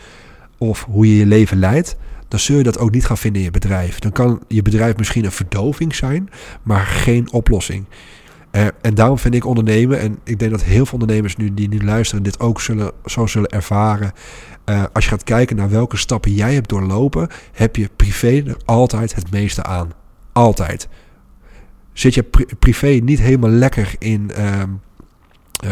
of 0.57 0.85
hoe 0.89 1.07
je 1.07 1.17
je 1.17 1.25
leven 1.25 1.59
leidt, 1.59 1.95
dan 2.27 2.39
zul 2.39 2.57
je 2.57 2.63
dat 2.63 2.79
ook 2.79 2.91
niet 2.91 3.05
gaan 3.05 3.17
vinden 3.17 3.39
in 3.39 3.45
je 3.47 3.51
bedrijf. 3.51 3.99
Dan 3.99 4.11
kan 4.11 4.41
je 4.47 4.61
bedrijf 4.61 4.97
misschien 4.97 5.25
een 5.25 5.31
verdoving 5.31 5.95
zijn, 5.95 6.29
maar 6.63 6.85
geen 6.85 7.31
oplossing. 7.31 7.85
Eh, 8.51 8.67
en 8.81 8.95
daarom 8.95 9.17
vind 9.17 9.33
ik 9.33 9.45
ondernemen, 9.45 9.99
en 9.99 10.19
ik 10.23 10.39
denk 10.39 10.51
dat 10.51 10.63
heel 10.63 10.85
veel 10.85 10.99
ondernemers 10.99 11.35
nu 11.35 11.53
die 11.53 11.67
nu 11.67 11.83
luisteren, 11.83 12.23
dit 12.23 12.39
ook 12.39 12.61
zullen, 12.61 12.91
zo 13.05 13.25
zullen 13.27 13.49
ervaren. 13.49 14.11
Eh, 14.65 14.83
als 14.93 15.03
je 15.03 15.09
gaat 15.09 15.23
kijken 15.23 15.55
naar 15.55 15.69
welke 15.69 15.97
stappen 15.97 16.33
jij 16.33 16.53
hebt 16.53 16.69
doorlopen, 16.69 17.27
heb 17.51 17.75
je 17.75 17.89
privé 17.95 18.43
er 18.45 18.57
altijd 18.65 19.15
het 19.15 19.31
meeste 19.31 19.63
aan. 19.63 19.91
Altijd. 20.33 20.87
Zit 21.93 22.13
je 22.13 22.23
pri- 22.23 22.45
privé 22.59 22.87
niet 22.87 23.19
helemaal 23.19 23.49
lekker 23.49 23.95
in, 23.99 24.31
ehm, 24.31 24.69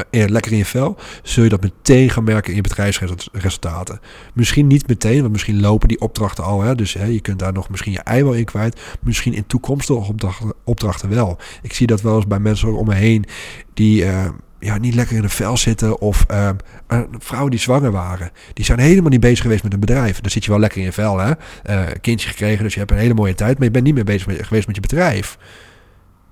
eh, 0.10 0.28
lekker 0.28 0.52
in 0.52 0.58
je 0.58 0.66
vel, 0.66 0.98
zul 1.24 1.44
je 1.44 1.50
dat 1.50 1.62
meteen 1.62 2.10
gaan 2.10 2.24
merken 2.24 2.50
in 2.50 2.56
je 2.56 2.62
bedrijfsresultaten. 2.62 4.00
Misschien 4.34 4.68
niet 4.68 4.88
meteen, 4.88 5.20
want 5.20 5.32
misschien 5.32 5.60
lopen 5.60 5.88
die 5.88 6.02
opdrachten 6.02 6.44
al. 6.44 6.62
Hè, 6.62 6.76
dus 6.76 6.94
hè, 6.94 7.06
je 7.06 7.22
kunt 7.22 7.40
daar 7.40 7.54
nog 7.54 7.70
misschien 7.70 7.92
je 7.92 8.00
ei 8.00 8.24
wel 8.24 8.34
in 8.34 8.46
kwijt. 8.46 8.82
Misschien 9.02 9.34
in 9.34 9.48
toekomstige 9.48 10.00
opdrachten, 10.00 10.54
opdrachten 10.64 11.10
wel. 11.10 11.38
Ik 11.62 11.74
zie 11.74 11.88
dat 11.88 12.02
wel 12.02 12.16
eens 12.16 12.28
bij 12.28 12.40
mensen 12.40 12.74
om 12.74 12.88
me 12.88 12.96
heen 12.96 13.26
die 13.74 14.06
eh, 14.06 14.26
ja, 14.60 14.78
niet 14.78 14.96
lekker 14.96 15.16
in 15.16 15.24
een 15.24 15.30
vel 15.30 15.58
zitten. 15.58 16.00
Of 16.02 16.26
eh, 16.28 16.50
een 16.88 17.08
vrouwen 17.20 17.52
die 17.52 17.60
zwanger 17.60 17.92
waren. 17.92 18.32
Die 18.54 18.66
zijn 18.66 18.80
helemaal 18.80 19.10
niet 19.10 19.20
bezig 19.20 19.42
geweest 19.42 19.64
met 19.64 19.74
een 19.74 19.80
bedrijf. 19.80 20.22
Dan 20.22 20.32
zit 20.32 20.44
je 20.46 20.52
wel 20.52 20.60
lekker 20.60 20.80
in 20.80 20.86
je 20.86 20.92
vel. 20.92 21.18
Hè? 21.18 21.32
Eh, 21.64 21.84
kindje 22.02 22.30
gekregen, 22.30 22.64
dus 22.64 22.74
je 22.74 22.80
hebt 22.80 22.92
een 22.92 22.98
hele 22.98 23.14
mooie 23.14 23.36
tijd. 23.36 23.58
Maar 23.58 23.68
je 23.68 23.72
bent 23.72 23.86
niet 23.86 23.96
meer 23.96 24.04
bezig 24.04 24.48
geweest 24.48 24.68
met 24.68 24.76
je 24.76 24.82
bedrijf. 24.82 25.38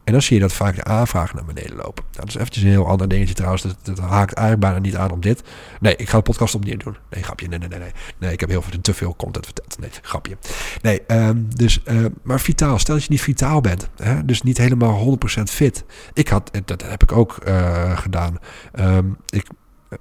En 0.04 0.12
dan 0.12 0.22
zie 0.22 0.36
je 0.36 0.42
dat 0.42 0.54
vaak 0.54 0.76
de 0.76 0.84
aanvragen 0.84 1.36
naar 1.36 1.46
beneden 1.46 1.76
lopen. 1.76 2.04
Nou, 2.04 2.26
dat 2.26 2.28
is 2.28 2.36
eventjes 2.36 2.63
een 2.63 2.70
heel 2.70 2.88
ander 2.88 3.08
dingetje 3.08 3.34
trouwens. 3.34 3.62
Dat, 3.62 3.78
dat 3.84 4.00
haakt 4.00 4.34
eigenlijk 4.34 4.60
bijna 4.60 4.80
niet 4.80 4.96
aan 4.96 5.12
op 5.12 5.24
dit. 5.24 5.44
Nee, 5.80 5.96
ik 5.96 6.10
ga 6.10 6.18
de 6.18 6.24
podcast 6.24 6.56
opnieuw 6.56 6.78
doen. 6.78 6.98
Nee, 7.10 7.24
grapje. 7.24 7.48
Nee, 7.48 7.60
nee, 7.60 7.70
nee. 7.70 7.80
Nee, 7.80 7.92
nee 8.20 8.32
ik 8.32 8.39
heb 8.39 8.50
heel 8.50 8.62
veel, 8.62 8.82
te 8.82 8.94
veel 8.94 9.16
content 9.16 9.46
verteld. 9.46 9.80
Nee, 9.80 9.89
grapje. 10.02 10.38
Nee, 10.82 11.02
ehm, 11.08 11.38
dus, 11.48 11.84
eh, 11.84 12.06
maar 12.24 12.39
vitaal. 12.39 12.80
Stel 12.80 12.96
dat 12.96 13.04
je 13.04 13.12
niet 13.12 13.22
vitaal 13.22 13.62
bent. 13.62 13.89
Hè? 13.96 14.26
Dus 14.26 14.42
niet 14.42 14.58
helemaal 14.58 14.96
100% 14.96 15.50
fit. 15.50 15.86
Ik 16.13 16.28
had, 16.28 16.52
dat 16.66 16.82
heb 16.82 17.04
ik 17.04 17.12
ook 17.12 17.38
eh, 17.38 17.98
gedaan. 17.98 18.39
Ehm, 18.72 19.08
ik, 19.30 19.48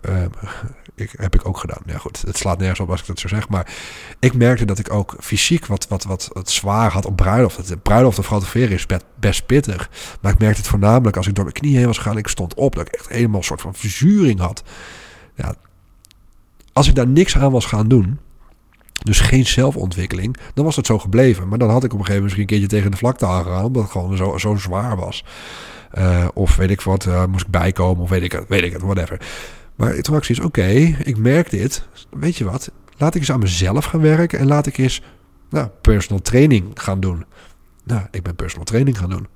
eh, 0.00 0.22
ik, 0.94 1.14
heb 1.16 1.34
ik 1.34 1.48
ook 1.48 1.58
gedaan. 1.58 1.82
Ja 1.86 1.98
goed, 1.98 2.22
het 2.26 2.36
slaat 2.36 2.58
nergens 2.58 2.80
op 2.80 2.90
als 2.90 3.00
ik 3.00 3.06
dat 3.06 3.18
zo 3.18 3.28
zeg. 3.28 3.48
Maar 3.48 3.72
ik 4.18 4.34
merkte 4.34 4.64
dat 4.64 4.78
ik 4.78 4.92
ook 4.92 5.16
fysiek 5.20 5.66
wat, 5.66 5.88
wat, 5.88 6.04
wat, 6.04 6.30
wat 6.32 6.50
zwaar 6.50 6.92
had 6.92 7.04
op 7.04 7.16
bruiloft. 7.16 7.56
Het 7.56 7.82
bruiloft 7.82 8.18
of 8.18 8.26
fotograferen 8.26 8.70
is 8.70 8.86
best, 9.18 9.46
pittig. 9.46 9.90
Maar 10.20 10.32
ik 10.32 10.38
merkte 10.38 10.60
het 10.60 10.70
voornamelijk 10.70 11.16
als 11.16 11.26
ik 11.26 11.34
door 11.34 11.44
mijn 11.44 11.56
knieën 11.56 11.76
heen 11.76 11.86
was 11.86 11.98
gegaan. 11.98 12.18
Ik 12.18 12.28
stond 12.28 12.54
op 12.54 12.74
dat 12.74 12.86
ik 12.86 12.92
echt 12.92 13.08
helemaal 13.08 13.38
een 13.38 13.44
soort 13.44 13.60
van 13.60 13.74
verzuring 13.74 14.40
had. 14.40 14.62
Ja, 15.34 15.54
als 16.72 16.88
ik 16.88 16.94
daar 16.94 17.08
niks 17.08 17.36
aan 17.36 17.52
was 17.52 17.66
gaan 17.66 17.88
doen, 17.88 18.18
dus 19.04 19.20
geen 19.20 19.46
zelfontwikkeling, 19.46 20.36
dan 20.54 20.64
was 20.64 20.76
het 20.76 20.86
zo 20.86 20.98
gebleven. 20.98 21.48
Maar 21.48 21.58
dan 21.58 21.70
had 21.70 21.84
ik 21.84 21.92
op 21.92 21.98
een 21.98 22.04
gegeven 22.04 22.22
moment 22.22 22.22
misschien 22.22 22.42
een 22.42 22.60
keertje 22.60 22.76
tegen 22.76 22.90
de 22.90 22.96
vlakte 22.96 23.26
aangegaan, 23.26 23.64
omdat 23.64 23.82
het 23.82 23.92
gewoon 23.92 24.16
zo, 24.16 24.38
zo 24.38 24.54
zwaar 24.54 24.96
was. 24.96 25.24
Uh, 25.98 26.28
of 26.34 26.56
weet 26.56 26.70
ik 26.70 26.80
wat, 26.80 27.06
uh, 27.06 27.24
moest 27.24 27.44
ik 27.44 27.50
bijkomen, 27.50 28.02
of 28.02 28.10
weet 28.10 28.22
ik 28.22 28.32
het, 28.32 28.44
weet 28.48 28.62
ik 28.62 28.72
het, 28.72 28.82
whatever. 28.82 29.20
Maar 29.76 29.94
ik 29.94 30.06
zoiets, 30.06 30.40
oké, 30.40 30.66
ik 31.04 31.16
merk 31.16 31.50
dit. 31.50 31.86
Weet 32.10 32.36
je 32.36 32.44
wat, 32.44 32.70
laat 32.96 33.14
ik 33.14 33.20
eens 33.20 33.32
aan 33.32 33.40
mezelf 33.40 33.84
gaan 33.84 34.00
werken 34.00 34.38
en 34.38 34.46
laat 34.46 34.66
ik 34.66 34.78
eens 34.78 35.02
nou, 35.50 35.68
personal 35.80 36.22
training 36.22 36.70
gaan 36.74 37.00
doen. 37.00 37.24
Nou, 37.84 38.02
ik 38.10 38.22
ben 38.22 38.36
personal 38.36 38.64
training 38.64 38.98
gaan 38.98 39.10
doen. 39.10 39.26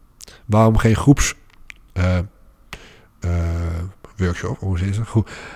Waarom 0.46 0.76
geen 0.76 0.96
groeps... 0.96 1.34
Uh, 1.94 2.18
workshop, 4.16 4.58
hoe 4.58 4.80
is? 4.80 4.98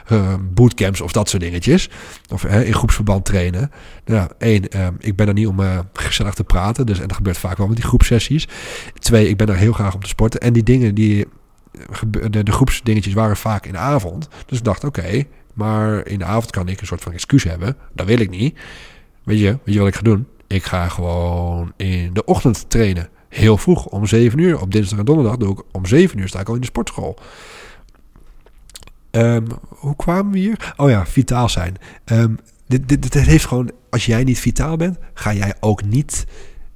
Uh, 0.08 0.34
bootcamps 0.40 1.00
of 1.00 1.12
dat 1.12 1.28
soort 1.28 1.42
dingetjes. 1.42 1.90
Of 2.28 2.44
in 2.44 2.74
groepsverband 2.74 3.24
trainen. 3.24 3.70
Nou, 4.04 4.30
één, 4.38 4.68
ehm, 4.68 4.94
ik 4.98 5.16
ben 5.16 5.28
er 5.28 5.34
niet 5.34 5.46
om 5.46 5.60
uh, 5.60 5.78
gezellig 5.92 6.34
te 6.34 6.44
praten. 6.44 6.86
Dus, 6.86 7.00
en 7.00 7.08
dat 7.08 7.16
gebeurt 7.16 7.38
vaak 7.38 7.56
wel 7.56 7.66
met 7.66 7.76
die 7.76 7.84
groepsessies. 7.84 8.48
Twee, 8.94 9.28
ik 9.28 9.36
ben 9.36 9.48
er 9.48 9.56
heel 9.56 9.72
graag 9.72 9.94
om 9.94 10.02
te 10.02 10.08
sporten. 10.08 10.40
En 10.40 10.52
die 10.52 10.62
dingen, 10.62 10.94
die, 10.94 11.26
de, 12.08 12.42
de 12.42 12.52
groepsdingetjes 12.52 13.14
waren 13.14 13.36
vaak 13.36 13.66
in 13.66 13.72
de 13.72 13.78
avond. 13.78 14.28
Dus 14.46 14.58
ik 14.58 14.64
dacht, 14.64 14.84
oké, 14.84 15.24
maar 15.54 16.06
in 16.06 16.18
de 16.18 16.24
avond 16.24 16.50
kan 16.50 16.68
ik 16.68 16.80
een 16.80 16.86
soort 16.86 17.02
van 17.02 17.12
excuus 17.12 17.44
hebben. 17.44 17.76
Dat 17.92 18.06
wil 18.06 18.18
ik 18.18 18.30
niet. 18.30 18.58
Weet 19.22 19.38
je, 19.38 19.58
weet 19.64 19.74
je 19.74 19.78
wat 19.78 19.88
ik 19.88 19.94
ga 19.94 20.02
doen? 20.02 20.26
Ik 20.46 20.64
ga 20.64 20.88
gewoon 20.88 21.72
in 21.76 22.12
de 22.12 22.24
ochtend 22.24 22.70
trainen. 22.70 23.08
Heel 23.28 23.56
vroeg, 23.56 23.86
om 23.86 24.06
7 24.06 24.38
uur. 24.38 24.60
Op 24.60 24.72
dinsdag 24.72 24.98
en 24.98 25.04
donderdag 25.04 25.36
doe 25.36 25.52
ik 25.52 25.62
om 25.72 25.86
7 25.86 26.18
uur 26.18 26.28
sta 26.28 26.40
ik 26.40 26.48
al 26.48 26.54
in 26.54 26.60
de 26.60 26.66
sportschool. 26.66 27.18
Um, 29.10 29.46
hoe 29.68 29.96
kwamen 29.96 30.32
we 30.32 30.38
hier? 30.38 30.74
Oh 30.76 30.90
ja, 30.90 31.06
vitaal 31.06 31.48
zijn. 31.48 31.76
Um, 32.04 32.38
dit, 32.66 33.02
dit, 33.02 33.14
heeft 33.14 33.44
gewoon, 33.44 33.70
als 33.90 34.06
jij 34.06 34.24
niet 34.24 34.38
vitaal 34.38 34.76
bent, 34.76 34.98
ga 35.14 35.32
jij 35.32 35.54
ook 35.60 35.84
niet, 35.84 36.26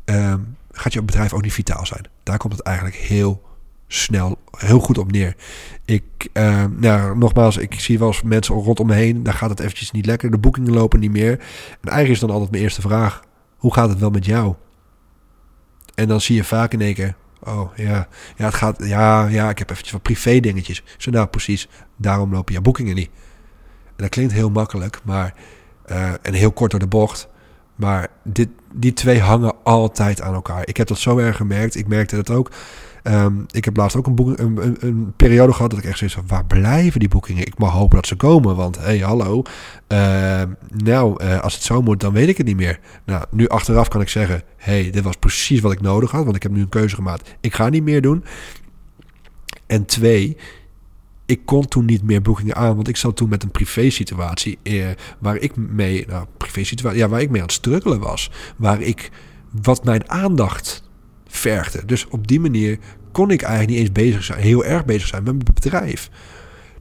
um, 0.05 0.57
gaat 0.73 0.93
je 0.93 1.03
bedrijf 1.03 1.33
ook 1.33 1.43
niet 1.43 1.53
vitaal 1.53 1.87
zijn. 1.87 2.09
Daar 2.23 2.39
komt 2.39 2.53
het 2.53 2.63
eigenlijk 2.63 2.97
heel 2.97 3.43
snel, 3.87 4.39
heel 4.57 4.79
goed 4.79 4.99
op 4.99 5.13
neer. 5.13 5.37
Ik, 5.85 6.05
uh, 6.33 6.65
nou, 6.77 7.19
nogmaals, 7.19 7.57
ik 7.57 7.81
zie 7.81 7.99
wel 7.99 8.09
eens 8.09 8.23
mensen 8.23 8.55
rondom 8.55 8.87
me 8.87 8.95
heen, 8.95 9.23
daar 9.23 9.35
gaat 9.35 9.51
het 9.51 9.61
eventjes 9.61 9.91
niet 9.91 10.07
lekker. 10.07 10.31
De 10.31 10.39
boekingen 10.39 10.73
lopen 10.73 11.01
niet 11.01 11.11
meer. 11.11 11.33
En 11.33 11.91
eigenlijk 11.91 12.11
is 12.11 12.21
dan 12.21 12.31
altijd 12.31 12.51
mijn 12.51 12.63
eerste 12.63 12.81
vraag, 12.81 13.23
hoe 13.57 13.75
gaat 13.75 13.89
het 13.89 13.99
wel 13.99 14.11
met 14.11 14.25
jou? 14.25 14.55
En 15.95 16.09
dan 16.09 16.21
zie 16.21 16.37
je 16.37 16.45
vaak 16.45 16.73
in 16.73 16.81
één 16.81 16.95
keer, 16.95 17.15
oh 17.43 17.77
ja, 17.77 18.09
ja, 18.37 18.45
het 18.45 18.55
gaat, 18.55 18.85
ja, 18.85 19.27
ja, 19.27 19.51
ik 19.51 19.59
heb 19.59 19.71
eventjes 19.71 19.93
wat 19.93 20.03
privé 20.03 20.41
dingetjes. 20.41 20.83
Zo 20.97 21.11
nou, 21.11 21.27
precies, 21.27 21.69
daarom 21.97 22.33
lopen 22.33 22.55
je 22.55 22.61
boekingen 22.61 22.95
niet. 22.95 23.11
En 23.87 23.93
dat 23.97 24.09
klinkt 24.09 24.33
heel 24.33 24.51
makkelijk, 24.51 25.01
maar, 25.05 25.35
uh, 25.91 26.13
en 26.23 26.35
heel 26.35 26.53
kort 26.53 26.71
door 26.71 26.81
de 26.81 26.87
bocht. 26.87 27.29
Maar 27.75 28.09
dit, 28.23 28.49
die 28.73 28.93
twee 28.93 29.21
hangen 29.21 29.55
altijd 29.63 30.21
aan 30.21 30.35
elkaar. 30.35 30.69
Ik 30.69 30.77
heb 30.77 30.87
dat 30.87 30.99
zo 30.99 31.19
erg 31.19 31.37
gemerkt. 31.37 31.75
Ik 31.75 31.87
merkte 31.87 32.17
dat 32.17 32.31
ook 32.31 32.51
Um, 33.07 33.47
ik 33.51 33.65
heb 33.65 33.77
laatst 33.77 33.97
ook 33.97 34.07
een, 34.07 34.43
een, 34.43 34.77
een, 34.81 35.13
periode 35.17 35.53
gehad 35.53 35.71
dat 35.71 35.79
ik 35.79 35.85
echt 35.85 35.99
zoiets 35.99 36.17
van... 36.17 36.27
waar 36.27 36.45
blijven 36.45 37.01
die 37.01 37.09
boekingen? 37.09 37.47
Ik 37.47 37.59
mag 37.59 37.73
hopen 37.73 37.97
dat 37.97 38.07
ze 38.07 38.17
komen, 38.17 38.57
want 38.57 38.77
hé, 38.77 38.83
hey, 38.83 38.99
hallo. 38.99 39.43
Uh, 39.89 40.43
nou, 40.69 41.25
uh, 41.25 41.41
als 41.41 41.55
het 41.55 41.63
zo 41.63 41.83
moet, 41.83 42.01
dan 42.01 42.13
weet 42.13 42.29
ik 42.29 42.37
het 42.37 42.47
niet 42.47 42.57
meer. 42.57 42.81
Nou, 43.05 43.25
nu 43.31 43.49
achteraf 43.49 43.89
kan 43.89 44.01
ik 44.01 44.09
zeggen... 44.09 44.43
hey, 44.57 44.91
dit 44.91 45.03
was 45.03 45.17
precies 45.17 45.61
wat 45.61 45.73
ik 45.73 45.81
nodig 45.81 46.11
had, 46.11 46.25
want 46.25 46.37
ik 46.37 46.43
heb 46.43 46.53
nu 46.53 46.61
een 46.61 46.69
keuze 46.69 46.95
gemaakt. 46.95 47.35
Ik 47.41 47.55
ga 47.55 47.69
niet 47.69 47.83
meer 47.83 48.03
doen. 48.03 48.25
En 49.67 49.85
twee, 49.85 50.37
ik 51.27 51.41
kon 51.45 51.69
toen 51.69 51.85
niet 51.85 52.03
meer 52.03 52.23
boekingen 52.23 52.55
aan, 52.55 52.75
want 52.75 52.89
ik 52.89 52.97
zat 52.97 53.17
toen 53.17 53.29
met 53.29 53.43
een 53.43 53.51
privé 53.51 53.91
situatie 53.91 54.59
eh, 54.63 54.87
waar 55.19 55.37
ik 55.37 55.57
mee, 55.57 56.07
nou, 56.07 56.27
privé 56.37 56.65
situatie, 56.65 56.99
ja, 56.99 57.09
waar 57.09 57.21
ik 57.21 57.31
mee 57.31 57.41
aan 57.41 57.47
het 57.47 57.57
struggelen 57.57 58.01
was, 58.01 58.31
waar 58.57 58.81
ik 58.81 59.11
wat 59.63 59.85
mijn 59.85 60.11
aandacht 60.11 60.84
vergde. 61.37 61.85
Dus 61.85 62.09
op 62.09 62.27
die 62.27 62.41
manier 62.41 62.79
kon 63.13 63.31
ik 63.31 63.43
eigenlijk 63.43 63.71
niet 63.71 63.81
eens 63.81 63.93
bezig 63.93 64.25
zijn, 64.25 64.41
heel 64.41 64.65
erg 64.65 64.85
bezig 64.85 65.07
zijn 65.07 65.23
met 65.23 65.33
mijn 65.33 65.55
bedrijf. 65.55 66.11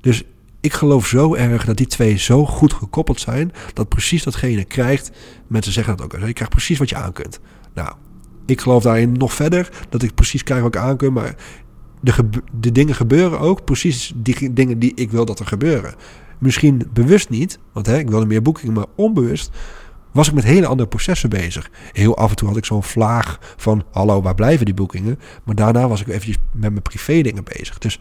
Dus 0.02 0.24
ik 0.62 0.74
geloof 0.74 1.08
zo 1.08 1.36
erg 1.36 1.66
dat 1.66 1.78
die 1.78 1.88
twee 1.88 2.18
zo 2.18 2.46
goed 2.46 2.74
gekoppeld 2.74 3.20
zijn, 3.20 3.52
dat 3.74 3.90
precies 3.90 4.24
datgene 4.24 4.64
krijgt. 4.64 5.12
Mensen 5.48 5.74
zeggen 5.74 5.98
dat 5.98 6.06
ook. 6.06 6.12
Je 6.12 6.34
krijgt 6.34 6.54
precies 6.54 6.78
wat 6.78 6.90
je 6.90 6.96
aan 6.96 7.14
kunt. 7.14 7.40
Nou, 7.74 7.94
ik 8.46 8.62
geloof 8.62 8.84
daarin 8.84 9.12
nog 9.12 9.34
verder 9.34 9.70
dat 9.90 10.04
ik 10.04 10.14
precies 10.14 10.44
krijg 10.44 10.62
wat 10.62 10.76
ik 10.76 10.82
aan 10.82 10.98
kan, 10.98 11.14
maar 11.14 11.36
de, 12.02 12.14
de 12.60 12.72
dingen 12.72 12.96
gebeuren 12.96 13.40
ook 13.40 13.66
precies 13.66 14.14
die 14.16 14.54
dingen 14.54 14.80
die 14.80 14.92
ik 14.96 15.12
wil 15.12 15.26
dat 15.26 15.40
er 15.40 15.48
gebeuren. 15.48 15.96
Misschien 16.40 16.90
bewust 16.94 17.30
niet, 17.30 17.60
want 17.72 17.86
hè, 17.86 17.98
ik 17.98 18.10
wilde 18.10 18.26
meer 18.26 18.42
boekingen, 18.42 18.74
maar 18.74 18.86
onbewust 18.96 19.52
was 20.14 20.28
ik 20.28 20.34
met 20.34 20.44
hele 20.44 20.68
andere 20.68 20.90
processen 20.90 21.30
bezig. 21.30 21.70
Heel 21.92 22.18
af 22.18 22.30
en 22.30 22.36
toe 22.36 22.48
had 22.48 22.58
ik 22.58 22.66
zo'n 22.66 22.84
vlaag 22.84 23.40
van: 23.58 23.84
hallo, 23.92 24.22
waar 24.22 24.36
blijven 24.36 24.66
die 24.66 24.74
boekingen? 24.74 25.20
Maar 25.44 25.56
daarna 25.56 25.88
was 25.88 26.02
ik 26.02 26.08
eventjes 26.08 26.38
met 26.52 26.72
mijn 26.72 26.82
privé 26.82 27.22
dingen 27.22 27.44
bezig. 27.44 27.78
Dus 27.78 28.00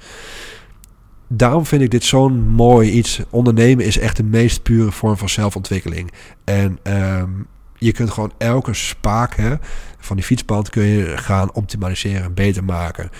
daarom 1.28 1.66
vind 1.66 1.82
ik 1.82 1.90
dit 1.90 2.04
zo'n 2.04 2.48
mooi 2.48 2.90
iets. 2.90 3.20
Ondernemen 3.30 3.84
is 3.84 3.98
echt 3.98 4.16
de 4.16 4.24
meest 4.24 4.62
pure 4.62 4.92
vorm 4.92 5.16
van 5.16 5.28
zelfontwikkeling. 5.28 6.12
En 6.44 6.78
um, 6.82 7.46
je 7.78 7.92
kunt 7.92 8.10
gewoon 8.10 8.32
elke 8.38 8.74
spaak 8.74 9.36
hè, 9.36 9.54
van 9.98 10.16
die 10.16 10.24
fietsband 10.24 10.70
kun 10.70 10.82
je 10.82 11.16
gaan 11.16 11.52
optimaliseren, 11.52 12.34
beter 12.34 12.64
maken. 12.64 13.10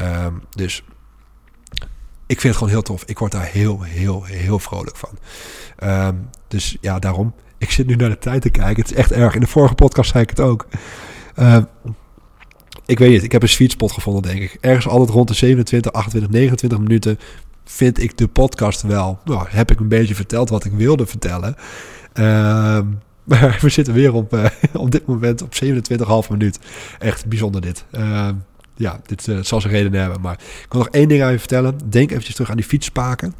Um, 0.00 0.42
dus 0.50 0.84
ik 2.26 2.40
vind 2.40 2.42
het 2.42 2.56
gewoon 2.56 2.72
heel 2.72 2.82
tof. 2.82 3.04
Ik 3.04 3.18
word 3.18 3.32
daar 3.32 3.46
heel, 3.46 3.82
heel, 3.82 4.24
heel 4.24 4.58
vrolijk 4.58 4.96
van. 4.96 5.18
Um, 5.90 6.28
dus 6.48 6.76
ja, 6.80 6.98
daarom. 6.98 7.34
Ik 7.62 7.70
zit 7.70 7.86
nu 7.86 7.94
naar 7.94 8.08
de 8.08 8.18
tijd 8.18 8.42
te 8.42 8.50
kijken. 8.50 8.82
Het 8.82 8.90
is 8.90 8.96
echt 8.96 9.12
erg. 9.12 9.34
In 9.34 9.40
de 9.40 9.46
vorige 9.46 9.74
podcast 9.74 10.10
zei 10.10 10.22
ik 10.22 10.30
het 10.30 10.40
ook. 10.40 10.66
Uh, 11.38 11.58
ik 12.86 12.98
weet 12.98 13.10
niet. 13.10 13.22
Ik 13.22 13.32
heb 13.32 13.42
een 13.42 13.48
sweet 13.48 13.70
spot 13.70 13.92
gevonden, 13.92 14.22
denk 14.22 14.42
ik. 14.42 14.56
Ergens 14.60 14.88
altijd 14.88 15.10
rond 15.10 15.28
de 15.28 15.34
27, 15.34 15.92
28, 15.92 16.30
29 16.30 16.78
minuten 16.78 17.18
vind 17.64 18.02
ik 18.02 18.18
de 18.18 18.28
podcast 18.28 18.82
wel. 18.82 19.18
Nou, 19.24 19.46
heb 19.48 19.70
ik 19.70 19.80
een 19.80 19.88
beetje 19.88 20.14
verteld 20.14 20.48
wat 20.48 20.64
ik 20.64 20.72
wilde 20.72 21.06
vertellen. 21.06 21.54
Uh, 22.14 22.24
maar 23.24 23.58
we 23.60 23.68
zitten 23.68 23.94
weer 23.94 24.12
op, 24.12 24.34
uh, 24.34 24.44
op 24.72 24.90
dit 24.90 25.06
moment 25.06 25.42
op 25.42 25.54
27,5 25.64 26.30
minuut. 26.30 26.58
Echt 26.98 27.26
bijzonder 27.26 27.60
dit. 27.60 27.84
Uh, 27.92 28.28
ja, 28.76 29.00
dit 29.06 29.26
uh, 29.26 29.38
zal 29.42 29.60
zijn 29.60 29.72
reden 29.72 29.92
hebben. 29.92 30.20
Maar 30.20 30.38
ik 30.64 30.66
wil 30.68 30.80
nog 30.80 30.90
één 30.90 31.08
ding 31.08 31.22
aan 31.22 31.32
je 31.32 31.38
vertellen. 31.38 31.78
Denk 31.88 32.10
eventjes 32.10 32.34
terug 32.34 32.50
aan 32.50 32.56
die 32.56 32.64
fietsspaken. 32.64 33.34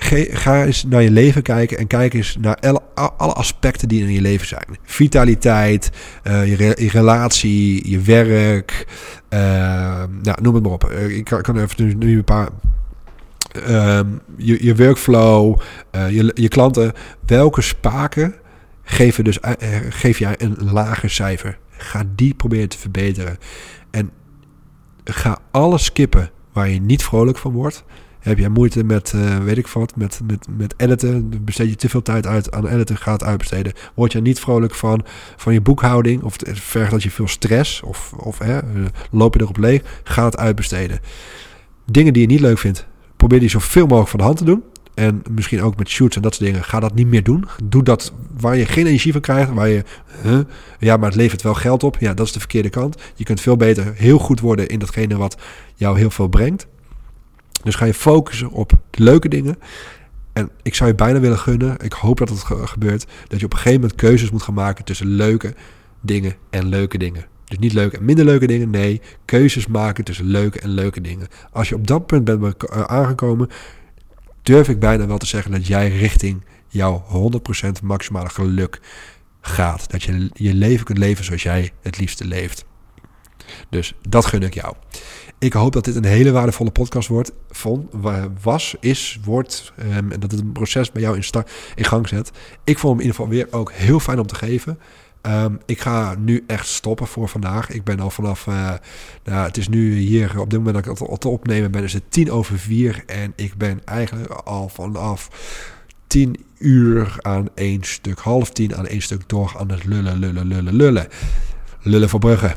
Ehm, 0.00 0.36
ga 0.36 0.64
eens 0.64 0.84
naar 0.84 1.02
je 1.02 1.10
leven 1.10 1.42
kijken 1.42 1.78
en 1.78 1.86
kijk 1.86 2.14
eens 2.14 2.36
naar 2.40 2.58
alle, 2.94 3.32
aspecten 3.32 3.88
die 3.88 4.02
in 4.02 4.12
je 4.12 4.20
leven 4.20 4.46
zijn. 4.46 4.78
Vitaliteit, 4.82 5.90
uh, 6.24 6.46
je, 6.46 6.56
re, 6.56 6.82
je, 6.82 6.88
relatie, 6.88 7.90
je 7.90 8.00
werk, 8.00 8.86
uh, 9.30 9.40
nou, 10.22 10.42
noem 10.42 10.54
het 10.54 10.62
maar 10.62 10.72
op. 10.72 10.84
Eh, 10.84 11.16
ik 11.16 11.24
kan, 11.24 11.58
even 11.58 11.84
nu, 11.84 11.94
nu 11.94 12.16
een 12.16 12.24
paar... 12.24 12.48
Uh, 13.68 14.00
je, 14.36 14.64
je 14.64 14.76
workflow, 14.76 15.60
je, 15.92 16.32
je 16.34 16.48
klanten. 16.48 16.92
Welke 17.26 17.62
spaken 17.62 18.34
geven, 18.82 19.24
dus, 19.24 19.38
geef 19.88 20.18
jij 20.18 20.34
een 20.38 20.56
lager 20.72 21.10
cijfer? 21.10 21.58
Ga 21.70 22.04
die 22.14 22.34
proberen 22.34 22.68
te 22.68 22.78
verbeteren. 22.78 23.38
En 23.90 24.10
ga 25.04 25.38
alles 25.50 25.84
skippen 25.84 26.30
waar 26.52 26.68
je 26.68 26.80
niet 26.80 27.02
vrolijk 27.02 27.38
van 27.38 27.52
wordt. 27.52 27.84
Heb 28.20 28.38
jij 28.38 28.48
moeite 28.48 28.84
met, 28.84 29.12
uh, 29.16 29.38
weet 29.38 29.58
ik 29.58 29.66
wat, 29.66 29.96
met, 29.96 30.20
met, 30.26 30.46
met 30.56 30.74
editen? 30.76 31.44
Besteed 31.44 31.68
je 31.68 31.76
te 31.76 31.88
veel 31.88 32.02
tijd 32.02 32.26
uit 32.26 32.52
aan 32.52 32.66
editen, 32.66 32.96
ga 32.96 33.12
het 33.12 33.24
uitbesteden. 33.24 33.72
Word 33.94 34.12
je 34.12 34.20
niet 34.20 34.40
vrolijk 34.40 34.74
van, 34.74 35.04
van 35.36 35.52
je 35.52 35.60
boekhouding? 35.60 36.22
Of 36.22 36.36
vergt 36.52 36.90
dat 36.90 37.02
je 37.02 37.10
veel 37.10 37.28
stress? 37.28 37.82
Of, 37.82 38.12
of 38.12 38.38
hè, 38.38 38.58
eh, 38.58 38.64
loop 39.10 39.34
je 39.34 39.40
erop 39.40 39.56
leeg? 39.56 39.82
Ga 40.04 40.24
het 40.24 40.36
uitbesteden. 40.36 41.00
Dingen 41.86 42.12
die 42.12 42.22
je 42.22 42.28
niet 42.28 42.40
leuk 42.40 42.58
vindt, 42.58 42.86
probeer 43.16 43.40
die 43.40 43.48
zoveel 43.48 43.86
mogelijk 43.86 44.08
van 44.08 44.18
de 44.18 44.24
hand 44.24 44.38
te 44.38 44.44
doen. 44.44 44.62
En 44.94 45.22
misschien 45.30 45.62
ook 45.62 45.76
met 45.76 45.88
shoots 45.88 46.16
en 46.16 46.22
dat 46.22 46.34
soort 46.34 46.50
dingen. 46.50 46.64
Ga 46.64 46.80
dat 46.80 46.94
niet 46.94 47.06
meer 47.06 47.22
doen. 47.22 47.44
Doe 47.64 47.82
dat 47.82 48.12
waar 48.38 48.56
je 48.56 48.66
geen 48.66 48.86
energie 48.86 49.12
van 49.12 49.20
krijgt. 49.20 49.52
Waar 49.52 49.68
je, 49.68 49.84
ja, 50.78 50.96
maar 50.96 51.08
het 51.08 51.18
levert 51.18 51.42
wel 51.42 51.54
geld 51.54 51.82
op. 51.82 51.96
Ja, 51.98 52.14
dat 52.14 52.26
is 52.26 52.32
de 52.32 52.38
verkeerde 52.38 52.68
kant. 52.68 52.96
Je 53.14 53.24
kunt 53.24 53.40
veel 53.40 53.56
beter 53.56 53.92
heel 53.94 54.18
goed 54.18 54.40
worden 54.40 54.68
in 54.68 54.78
datgene 54.78 55.16
wat 55.16 55.36
jou 55.74 55.98
heel 55.98 56.10
veel 56.10 56.28
brengt. 56.28 56.66
Dus 57.62 57.74
ga 57.74 57.84
je 57.84 57.94
focussen 57.94 58.50
op 58.50 58.72
de 58.90 59.02
leuke 59.02 59.28
dingen. 59.28 59.58
En 60.32 60.50
ik 60.62 60.74
zou 60.74 60.90
je 60.90 60.96
bijna 60.96 61.20
willen 61.20 61.38
gunnen, 61.38 61.76
ik 61.78 61.92
hoop 61.92 62.18
dat 62.18 62.28
het 62.28 62.44
gebeurt, 62.68 63.06
dat 63.28 63.38
je 63.38 63.44
op 63.44 63.52
een 63.52 63.58
gegeven 63.58 63.80
moment 63.80 63.98
keuzes 63.98 64.30
moet 64.30 64.42
gaan 64.42 64.54
maken 64.54 64.84
tussen 64.84 65.06
leuke 65.06 65.54
dingen 66.00 66.34
en 66.50 66.66
leuke 66.66 66.98
dingen. 66.98 67.26
Dus 67.44 67.58
niet 67.58 67.72
leuke 67.72 67.96
en 67.96 68.04
minder 68.04 68.24
leuke 68.24 68.46
dingen, 68.46 68.70
nee, 68.70 69.00
keuzes 69.24 69.66
maken 69.66 70.04
tussen 70.04 70.24
leuke 70.26 70.60
en 70.60 70.68
leuke 70.68 71.00
dingen. 71.00 71.28
Als 71.52 71.68
je 71.68 71.74
op 71.74 71.86
dat 71.86 72.06
punt 72.06 72.24
bent 72.24 72.64
eh, 72.64 72.82
aangekomen, 72.82 73.48
durf 74.42 74.68
ik 74.68 74.78
bijna 74.78 75.06
wel 75.06 75.18
te 75.18 75.26
zeggen 75.26 75.50
dat 75.50 75.66
jij 75.66 75.88
richting 75.88 76.44
jouw 76.68 77.04
100% 77.68 77.82
maximale 77.82 78.28
geluk 78.28 78.80
gaat. 79.40 79.90
Dat 79.90 80.02
je 80.02 80.30
je 80.32 80.54
leven 80.54 80.84
kunt 80.84 80.98
leven 80.98 81.24
zoals 81.24 81.42
jij 81.42 81.72
het 81.82 81.98
liefste 81.98 82.24
leeft. 82.24 82.64
Dus 83.68 83.94
dat 84.08 84.26
gun 84.26 84.42
ik 84.42 84.54
jou. 84.54 84.74
Ik 85.40 85.52
hoop 85.52 85.72
dat 85.72 85.84
dit 85.84 85.96
een 85.96 86.04
hele 86.04 86.30
waardevolle 86.30 86.70
podcast 86.70 87.08
wordt. 87.08 87.32
Vond, 87.50 87.94
was, 88.42 88.76
is, 88.80 89.18
wordt. 89.24 89.72
Um, 89.78 90.12
en 90.12 90.20
dat 90.20 90.30
het 90.30 90.40
een 90.40 90.52
proces 90.52 90.92
bij 90.92 91.02
jou 91.02 91.16
in, 91.16 91.24
start, 91.24 91.50
gang 91.76 92.08
zet. 92.08 92.30
Ik 92.64 92.78
vond 92.78 92.92
hem 92.92 93.00
in 93.00 93.06
ieder 93.06 93.14
geval 93.16 93.28
weer 93.28 93.46
ook 93.50 93.72
heel 93.72 94.00
fijn 94.00 94.18
om 94.18 94.26
te 94.26 94.34
geven. 94.34 94.78
Um, 95.22 95.58
ik 95.66 95.80
ga 95.80 96.14
nu 96.18 96.44
echt 96.46 96.66
stoppen 96.66 97.06
voor 97.06 97.28
vandaag. 97.28 97.70
Ik 97.70 97.84
ben 97.84 98.00
al 98.00 98.10
vanaf. 98.10 98.46
Uh, 98.46 98.72
nou, 99.24 99.46
het 99.46 99.56
is 99.56 99.68
nu 99.68 99.94
hier 99.94 100.40
op 100.40 100.50
dit 100.50 100.58
moment 100.58 100.84
dat 100.84 100.94
ik 100.94 101.08
het 101.08 101.20
te 101.20 101.28
opnemen 101.28 101.70
ben. 101.70 101.82
Is 101.82 101.92
het 101.92 102.10
tien 102.10 102.30
over 102.30 102.58
vier. 102.58 103.02
En 103.06 103.32
ik 103.36 103.54
ben 103.56 103.80
eigenlijk 103.84 104.32
al 104.32 104.68
vanaf 104.68 105.28
tien 106.06 106.36
uur 106.58 107.16
aan 107.20 107.48
één 107.54 107.82
stuk, 107.82 108.18
half 108.18 108.50
tien 108.50 108.76
aan 108.76 108.86
één 108.86 109.02
stuk 109.02 109.28
door 109.28 109.54
aan 109.58 109.70
het 109.70 109.84
lullen, 109.84 110.18
lullen, 110.18 110.46
lullen, 110.46 110.74
lullen. 110.74 111.08
Lullen 111.82 112.08
voor 112.08 112.20
Brugge. 112.20 112.54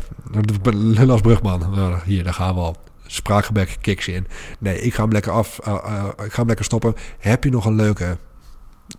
Lullen 0.64 1.10
als 1.10 1.22
brugman. 1.22 1.60
Nou, 1.60 1.98
hier, 2.06 2.24
daar 2.24 2.34
gaan 2.34 2.56
we 2.56 2.62
al. 2.62 2.76
spraakgebrek 3.08 3.78
kicks 3.82 4.08
in. 4.08 4.28
Nee, 4.60 4.82
ik 4.82 4.94
ga 4.94 5.02
hem 5.02 5.12
lekker 5.12 5.32
af. 5.32 5.60
eh, 5.60 5.74
eh, 5.74 6.26
ik 6.26 6.32
ga 6.32 6.38
hem 6.38 6.48
lekker 6.48 6.66
stoppen. 6.66 6.96
Heb 7.20 7.44
je 7.44 7.50
nog 7.50 7.66
een 7.66 7.76
leuke 7.76 8.18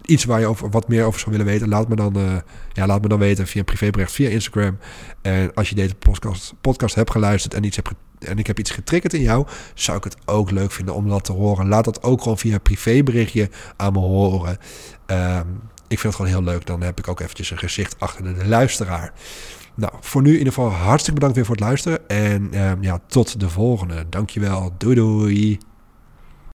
iets 0.02 0.24
waar 0.24 0.40
je 0.40 0.46
over, 0.46 0.70
wat 0.70 0.88
meer 0.88 1.04
over 1.04 1.20
zou 1.20 1.30
willen 1.30 1.46
weten, 1.46 1.68
laat 1.68 1.88
me 1.88 1.96
dan, 1.96 2.16
eh, 2.16 2.36
ja, 2.72 2.86
laat 2.86 3.02
me 3.02 3.08
dan 3.08 3.18
weten 3.18 3.46
via 3.46 3.62
privébericht 3.62 4.12
via 4.12 4.28
Instagram. 4.28 4.78
En 5.22 5.54
als 5.54 5.68
je 5.68 5.74
deze 5.74 5.94
podcast, 5.94 6.54
podcast 6.60 6.94
hebt 6.94 7.10
geluisterd 7.10 7.54
en, 7.54 7.64
iets 7.64 7.76
hebt 7.76 7.90
en 8.18 8.38
ik 8.38 8.46
heb 8.46 8.58
iets 8.58 8.70
getriggerd 8.70 9.14
in 9.14 9.20
jou, 9.20 9.46
zou 9.74 9.96
ik 9.96 10.04
het 10.04 10.16
ook 10.24 10.50
leuk 10.50 10.70
vinden 10.70 10.94
om 10.94 11.08
dat 11.08 11.24
te 11.24 11.32
horen. 11.32 11.68
Laat 11.68 11.84
dat 11.84 12.02
ook 12.02 12.22
gewoon 12.22 12.38
via 12.38 12.58
privéberichtje 12.58 13.50
aan 13.76 13.92
me 13.92 13.98
horen. 13.98 14.58
Ehm, 15.06 15.46
ik 15.88 15.98
vind 16.00 16.02
het 16.02 16.14
gewoon 16.14 16.30
heel 16.30 16.52
leuk. 16.52 16.66
Dan 16.66 16.80
heb 16.80 16.98
ik 16.98 17.08
ook 17.08 17.20
eventjes 17.20 17.50
een 17.50 17.58
gezicht 17.58 18.00
achter 18.00 18.38
de 18.38 18.46
luisteraar. 18.46 19.12
Nou, 19.74 19.92
voor 20.00 20.22
nu 20.22 20.30
in 20.30 20.38
ieder 20.38 20.52
geval 20.52 20.70
hartstikke 20.70 21.14
bedankt 21.14 21.36
weer 21.36 21.46
voor 21.46 21.54
het 21.54 21.64
luisteren. 21.64 22.08
En 22.08 22.48
ehm, 22.52 22.82
ja, 22.82 23.00
tot 23.06 23.40
de 23.40 23.48
volgende. 23.48 24.06
Dankjewel. 24.08 24.74
Doei 24.78 24.94
doei. 24.94 25.58